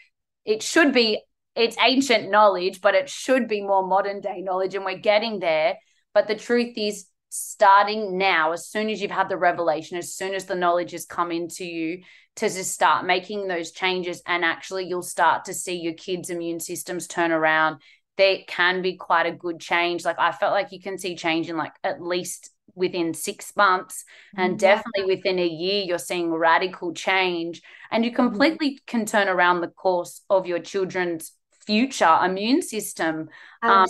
[0.45, 1.23] it should be,
[1.55, 4.75] it's ancient knowledge, but it should be more modern day knowledge.
[4.75, 5.77] And we're getting there.
[6.13, 10.35] But the truth is, starting now, as soon as you've had the revelation, as soon
[10.35, 12.03] as the knowledge has come into you,
[12.37, 16.61] to just start making those changes, and actually you'll start to see your kids' immune
[16.61, 17.81] systems turn around.
[18.17, 20.05] There can be quite a good change.
[20.05, 24.05] Like I felt like you can see change in like at least within six months
[24.37, 24.59] and mm-hmm.
[24.59, 28.29] definitely within a year you're seeing radical change and you mm-hmm.
[28.29, 31.33] completely can turn around the course of your children's
[31.67, 33.29] future immune system
[33.63, 33.87] um,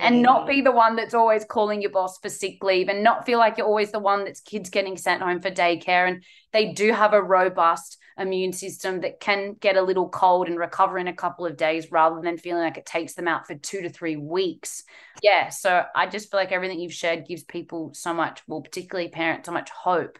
[0.00, 3.24] and not be the one that's always calling your boss for sick leave and not
[3.24, 6.08] feel like you're always the one that's kids getting sent home for daycare.
[6.08, 10.58] And they do have a robust immune system that can get a little cold and
[10.58, 13.54] recover in a couple of days rather than feeling like it takes them out for
[13.54, 14.84] two to three weeks.
[15.22, 19.08] Yeah so i just feel like everything you've shared gives people so much well particularly
[19.08, 20.18] parents so much hope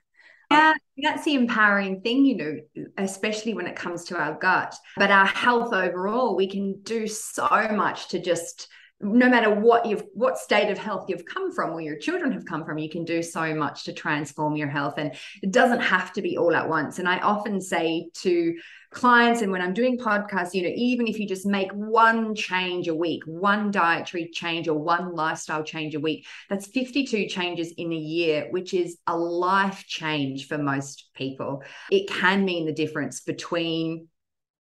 [0.53, 0.73] yeah,
[1.03, 4.75] that's the empowering thing, you know, especially when it comes to our gut.
[4.97, 8.69] But our health overall, we can do so much to just
[9.03, 12.45] no matter what you've what state of health you've come from or your children have
[12.45, 16.13] come from you can do so much to transform your health and it doesn't have
[16.13, 16.99] to be all at once.
[16.99, 18.55] And i often say to
[18.91, 22.89] clients and when i'm doing podcasts you know even if you just make one change
[22.89, 27.91] a week one dietary change or one lifestyle change a week that's 52 changes in
[27.91, 31.63] a year which is a life change for most people.
[31.91, 34.09] It can mean the difference between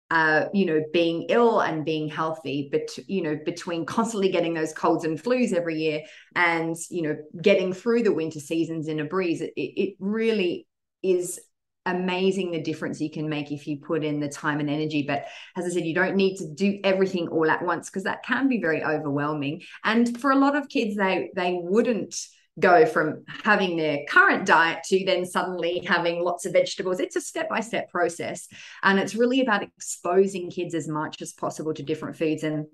[0.10, 4.74] uh, you know, being ill and being healthy, but you know, between constantly getting those
[4.74, 6.02] colds and flus every year
[6.36, 10.66] and you know, getting through the winter seasons in a breeze, it, it really
[11.04, 11.40] is
[11.86, 15.04] amazing the difference you can make if you put in the time and energy.
[15.08, 18.24] But as I said, you don't need to do everything all at once because that
[18.24, 19.62] can be very overwhelming.
[19.84, 22.16] And for a lot of kids, they they wouldn't
[22.60, 27.00] go from having their current diet to then suddenly having lots of vegetables.
[27.00, 28.48] It's a step by step process.
[28.84, 32.44] And it's really about exposing kids as much as possible to different foods.
[32.44, 32.66] And,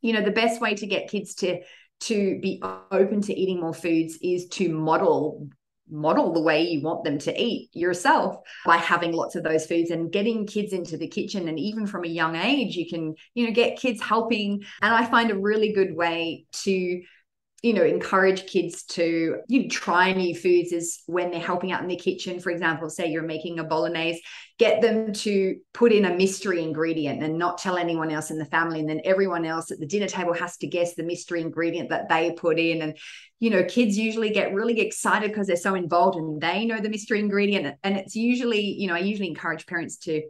[0.00, 1.60] you know, the best way to get kids to
[2.00, 5.48] to be open to eating more foods is to model
[5.88, 9.90] model the way you want them to eat yourself by having lots of those foods
[9.90, 13.46] and getting kids into the kitchen and even from a young age you can you
[13.46, 17.02] know get kids helping and i find a really good way to
[17.64, 21.80] you know encourage kids to you know, try new foods is when they're helping out
[21.80, 22.38] in the kitchen.
[22.38, 24.20] For example say you're making a bolognese
[24.58, 28.44] get them to put in a mystery ingredient and not tell anyone else in the
[28.44, 28.80] family.
[28.80, 32.10] And then everyone else at the dinner table has to guess the mystery ingredient that
[32.10, 32.82] they put in.
[32.82, 32.98] And
[33.40, 36.90] you know kids usually get really excited because they're so involved and they know the
[36.90, 37.78] mystery ingredient.
[37.82, 40.22] And it's usually you know i usually encourage parents to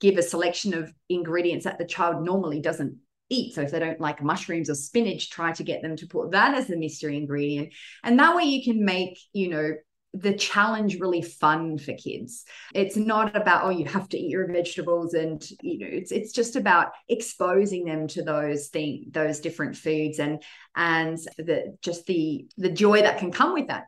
[0.00, 2.98] give a selection of ingredients that the child normally doesn't
[3.28, 3.54] eat.
[3.54, 6.54] So if they don't like mushrooms or spinach, try to get them to put that
[6.54, 7.72] as the mystery ingredient.
[8.04, 9.72] And that way you can make, you know,
[10.18, 12.44] the challenge really fun for kids.
[12.74, 16.32] It's not about oh you have to eat your vegetables and you know it's it's
[16.32, 20.42] just about exposing them to those thing those different foods and
[20.74, 23.84] and the just the the joy that can come with that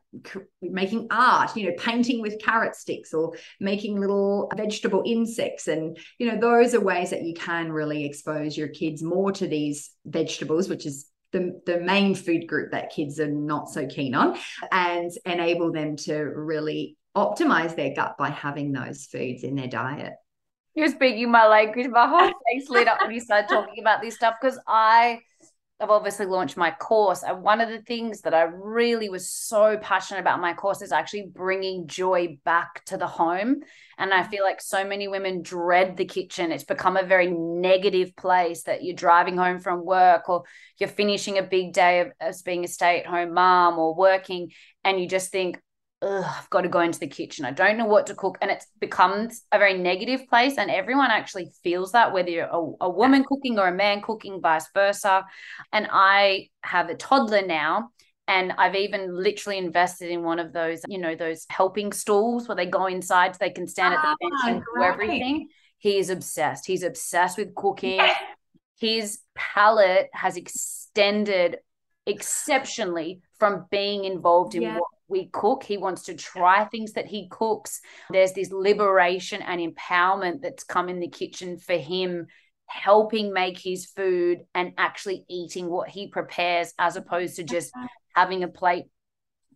[0.61, 6.31] making art you know painting with carrot sticks or making little vegetable insects and you
[6.31, 10.68] know those are ways that you can really expose your kids more to these vegetables
[10.68, 14.39] which is the, the main food group that kids are not so keen on
[14.72, 20.14] and enable them to really optimize their gut by having those foods in their diet.
[20.74, 21.89] You're speaking my language.
[21.89, 25.20] My whole face lit up when you started talking about this stuff because I
[25.81, 27.22] I've obviously launched my course.
[27.22, 30.91] And one of the things that I really was so passionate about my course is
[30.91, 33.61] actually bringing joy back to the home.
[33.97, 36.51] And I feel like so many women dread the kitchen.
[36.51, 40.43] It's become a very negative place that you're driving home from work or
[40.79, 44.51] you're finishing a big day of, as being a stay at home mom or working.
[44.83, 45.61] And you just think,
[46.01, 47.44] I've got to go into the kitchen.
[47.44, 48.38] I don't know what to cook.
[48.40, 50.57] And it becomes a very negative place.
[50.57, 54.40] And everyone actually feels that, whether you're a, a woman cooking or a man cooking,
[54.40, 55.24] vice versa.
[55.72, 57.90] And I have a toddler now.
[58.28, 62.57] And I've even literally invested in one of those, you know, those helping stools where
[62.57, 65.49] they go inside so they can stand at the bench ah, and do everything.
[65.78, 66.66] He is obsessed.
[66.66, 68.01] He's obsessed with cooking.
[68.78, 71.59] His palate has extended
[72.07, 74.74] exceptionally from being involved in yeah.
[74.74, 75.64] what we cook.
[75.64, 77.80] He wants to try things that he cooks.
[78.11, 82.26] There's this liberation and empowerment that's come in the kitchen for him,
[82.66, 87.72] helping make his food and actually eating what he prepares as opposed to just
[88.14, 88.84] having a plate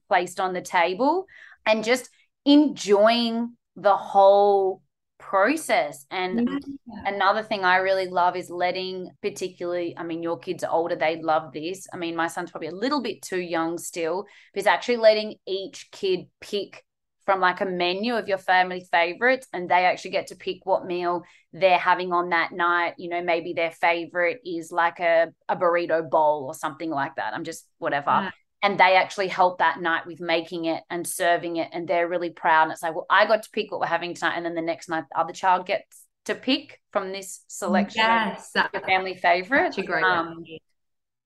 [0.09, 1.27] placed on the table
[1.67, 2.09] and just
[2.45, 4.82] enjoying the whole
[5.23, 6.05] process.
[6.11, 6.49] And
[6.87, 7.03] yeah.
[7.07, 11.23] another thing I really love is letting, particularly, I mean, your kids are older, they
[11.23, 11.87] love this.
[11.93, 15.37] I mean, my son's probably a little bit too young still, but it's actually letting
[15.47, 16.85] each kid pick
[17.25, 20.85] from like a menu of your family favorites and they actually get to pick what
[20.85, 25.55] meal they're having on that night you know maybe their favorite is like a, a
[25.55, 28.31] burrito bowl or something like that i'm just whatever yeah.
[28.63, 32.31] And they actually help that night with making it and serving it and they're really
[32.31, 34.55] proud and it's like well i got to pick what we're having tonight and then
[34.55, 39.15] the next night the other child gets to pick from this selection yes your family
[39.15, 40.45] favorite a great um,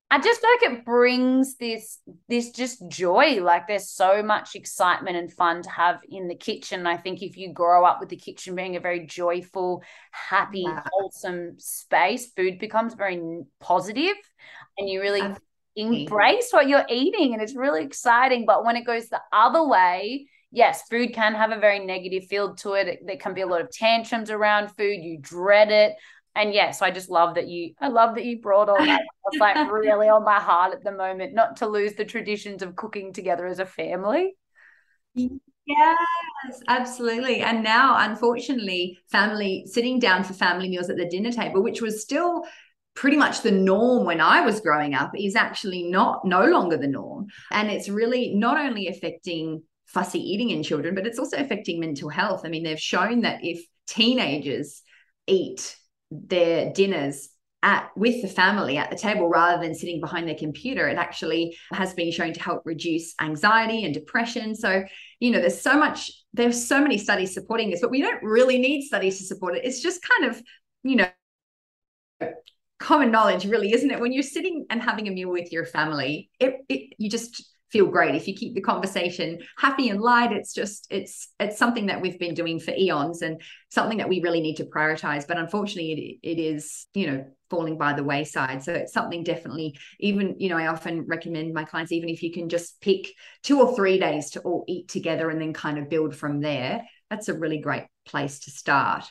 [0.08, 3.42] I just feel like it brings this this just joy.
[3.42, 6.86] Like there's so much excitement and fun to have in the kitchen.
[6.86, 9.82] I think if you grow up with the kitchen being a very joyful,
[10.12, 10.82] happy, Yeah.
[10.92, 13.20] wholesome space, food becomes very
[13.58, 14.14] positive
[14.78, 15.22] and you really.
[15.76, 18.44] Embrace what you're eating and it's really exciting.
[18.46, 22.54] But when it goes the other way, yes, food can have a very negative feel
[22.56, 23.00] to it.
[23.04, 25.02] There can be a lot of tantrums around food.
[25.02, 25.94] You dread it.
[26.34, 29.02] And yes, I just love that you I love that you brought all that.
[29.30, 32.76] It's like really on my heart at the moment, not to lose the traditions of
[32.76, 34.34] cooking together as a family.
[35.14, 35.98] Yes,
[36.68, 37.40] absolutely.
[37.40, 42.02] And now, unfortunately, family sitting down for family meals at the dinner table, which was
[42.02, 42.44] still
[42.96, 46.88] pretty much the norm when I was growing up, is actually not no longer the
[46.88, 47.26] norm.
[47.52, 52.08] And it's really not only affecting fussy eating in children, but it's also affecting mental
[52.08, 52.42] health.
[52.44, 54.82] I mean, they've shown that if teenagers
[55.26, 55.76] eat
[56.10, 57.28] their dinners
[57.62, 61.56] at with the family at the table rather than sitting behind their computer it actually
[61.72, 64.84] has been shown to help reduce anxiety and depression so
[65.20, 68.58] you know there's so much there's so many studies supporting this but we don't really
[68.58, 70.40] need studies to support it it's just kind of
[70.82, 71.08] you know
[72.78, 74.00] common knowledge really isn't it?
[74.00, 77.86] When you're sitting and having a meal with your family it, it you just feel
[77.86, 80.32] great if you keep the conversation happy and light.
[80.32, 84.22] It's just it's it's something that we've been doing for eons and something that we
[84.22, 85.26] really need to prioritize.
[85.26, 88.62] But unfortunately it, it is you know falling by the wayside.
[88.62, 92.32] So it's something definitely even you know i often recommend my clients even if you
[92.32, 93.08] can just pick
[93.42, 96.82] two or three days to all eat together and then kind of build from there
[97.10, 99.04] that's a really great place to start.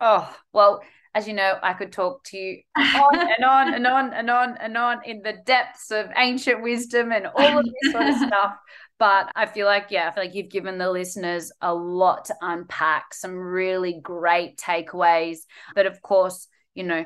[0.00, 0.82] Oh, well,
[1.18, 4.56] as you know, I could talk to you on and on and on and on
[4.58, 8.54] and on in the depths of ancient wisdom and all of this sort of stuff.
[9.00, 12.36] But I feel like, yeah, I feel like you've given the listeners a lot to
[12.40, 15.38] unpack, some really great takeaways.
[15.74, 17.04] But of course, you know,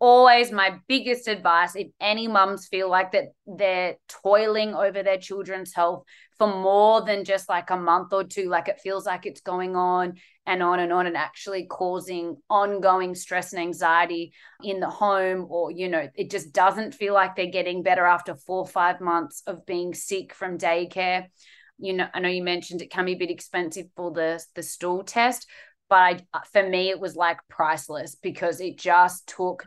[0.00, 5.72] always my biggest advice if any mums feel like that they're toiling over their children's
[5.72, 6.02] health
[6.38, 9.76] for more than just like a month or two, like it feels like it's going
[9.76, 10.14] on
[10.46, 14.32] and on and on and actually causing ongoing stress and anxiety
[14.62, 18.34] in the home or you know it just doesn't feel like they're getting better after
[18.34, 21.26] four or five months of being sick from daycare.
[21.78, 24.62] You know i know you mentioned it can be a bit expensive for the the
[24.62, 25.46] stool test
[25.88, 29.66] but I, for me it was like priceless because it just took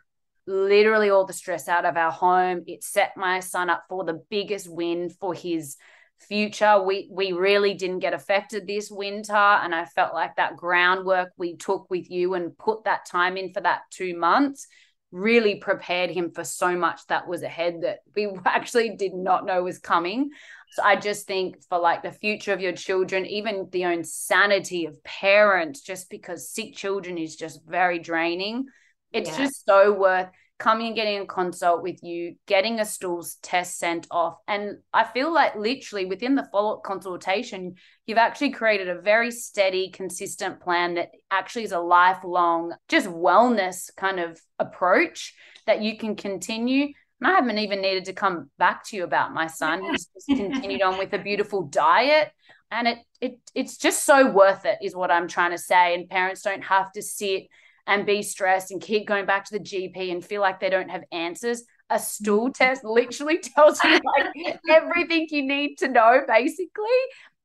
[0.49, 2.63] literally all the stress out of our home.
[2.65, 5.77] It set my son up for the biggest win for his
[6.19, 11.29] future we we really didn't get affected this winter and i felt like that groundwork
[11.37, 14.67] we took with you and put that time in for that 2 months
[15.11, 19.63] really prepared him for so much that was ahead that we actually did not know
[19.63, 20.29] was coming
[20.71, 24.85] so i just think for like the future of your children even the own sanity
[24.85, 28.65] of parents just because sick children is just very draining
[29.11, 29.37] it's Yeah.
[29.37, 30.29] just so worth
[30.59, 34.35] coming and getting a consult with you, getting a stools test sent off.
[34.47, 39.31] And I feel like literally within the follow up consultation, you've actually created a very
[39.31, 45.33] steady, consistent plan that actually is a lifelong, just wellness kind of approach
[45.65, 46.87] that you can continue.
[47.21, 49.83] And I haven't even needed to come back to you about my son.
[49.83, 52.31] He's just continued on with a beautiful diet.
[52.71, 55.95] And it it it's just so worth it, is what I'm trying to say.
[55.95, 57.47] And parents don't have to sit
[57.89, 60.91] and be stressed and keep going back to the GP and feel like they don't
[60.91, 61.63] have answers.
[61.89, 62.51] A stool mm-hmm.
[62.51, 66.99] test literally tells you like everything you need to know, basically.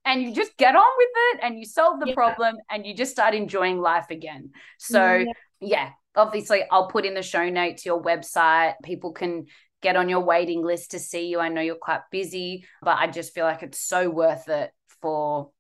[0.05, 2.15] And you just get on with it and you solve the Yeah.
[2.15, 4.51] problem and you just start enjoying life again.
[4.79, 5.33] So, Yeah.
[5.61, 8.75] yeah, obviously, I'll put in the show notes your website.
[8.83, 9.47] People can
[9.81, 11.41] get on your waiting list to see you.
[11.41, 14.71] I know you're quite busy, but I just feel like it's so worth it
[15.01, 15.53] for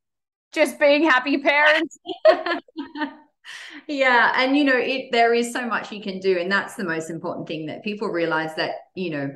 [0.53, 1.99] just being happy parents.
[3.89, 6.85] yeah and you know it there is so much you can do and that's the
[6.85, 9.31] most important thing that people realize that you know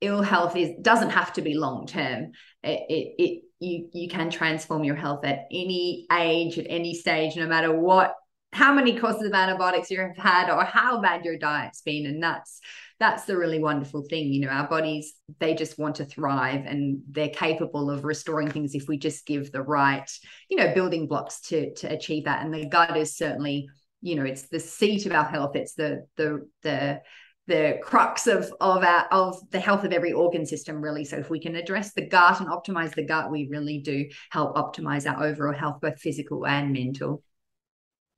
[0.00, 2.32] ill health is doesn't have to be long term.
[2.62, 7.36] It, it it you you can transform your health at any age at any stage
[7.36, 8.14] no matter what
[8.52, 12.22] how many courses of antibiotics you have had or how bad your diet's been and
[12.22, 12.60] that's
[13.00, 17.00] that's the really wonderful thing you know our bodies they just want to thrive and
[17.10, 20.10] they're capable of restoring things if we just give the right
[20.48, 22.44] you know building blocks to to achieve that.
[22.44, 23.68] And the gut is certainly
[24.00, 25.56] you know it's the seat of our health.
[25.56, 27.00] It's the the the
[27.46, 31.04] the crux of of our of the health of every organ system really.
[31.04, 34.56] So if we can address the gut and optimize the gut we really do help
[34.56, 37.22] optimize our overall health both physical and mental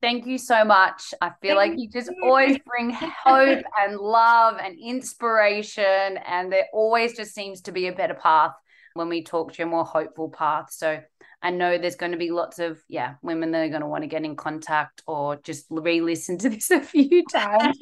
[0.01, 1.13] Thank you so much.
[1.21, 2.25] I feel Thank like you just you.
[2.25, 7.93] always bring hope and love and inspiration, and there always just seems to be a
[7.93, 8.55] better path
[8.95, 10.73] when we talk to a more hopeful path.
[10.73, 11.01] So
[11.43, 14.03] I know there's going to be lots of yeah women that are going to want
[14.03, 17.79] to get in contact or just re-listen to this a few times.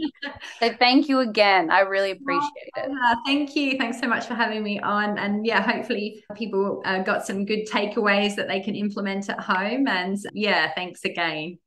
[0.60, 1.70] so thank you again.
[1.70, 2.90] I really appreciate it.
[3.26, 3.78] Thank you.
[3.78, 5.18] Thanks so much for having me on.
[5.18, 9.86] And yeah, hopefully people uh, got some good takeaways that they can implement at home.
[9.86, 11.58] And yeah, thanks again.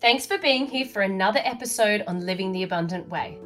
[0.00, 3.38] Thanks for being here for another episode on Living the Abundant Way.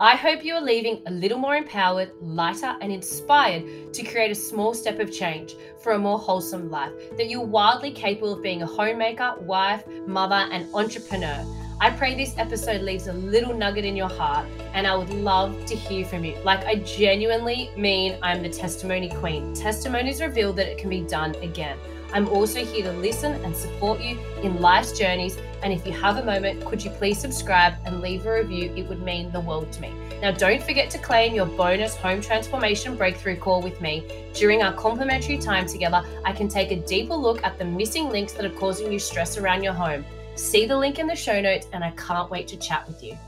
[0.00, 4.34] I hope you are leaving a little more empowered, lighter, and inspired to create a
[4.34, 5.54] small step of change
[5.84, 10.48] for a more wholesome life, that you're wildly capable of being a homemaker, wife, mother,
[10.50, 11.46] and entrepreneur.
[11.80, 15.64] I pray this episode leaves a little nugget in your heart, and I would love
[15.66, 16.36] to hear from you.
[16.42, 19.54] Like, I genuinely mean I'm the testimony queen.
[19.54, 21.78] Testimonies reveal that it can be done again.
[22.14, 25.36] I'm also here to listen and support you in life's journeys.
[25.64, 28.72] And if you have a moment, could you please subscribe and leave a review?
[28.76, 29.92] It would mean the world to me.
[30.22, 34.30] Now, don't forget to claim your bonus home transformation breakthrough call with me.
[34.32, 38.32] During our complimentary time together, I can take a deeper look at the missing links
[38.34, 40.04] that are causing you stress around your home.
[40.36, 43.18] See the link in the show notes, and I can't wait to chat with you.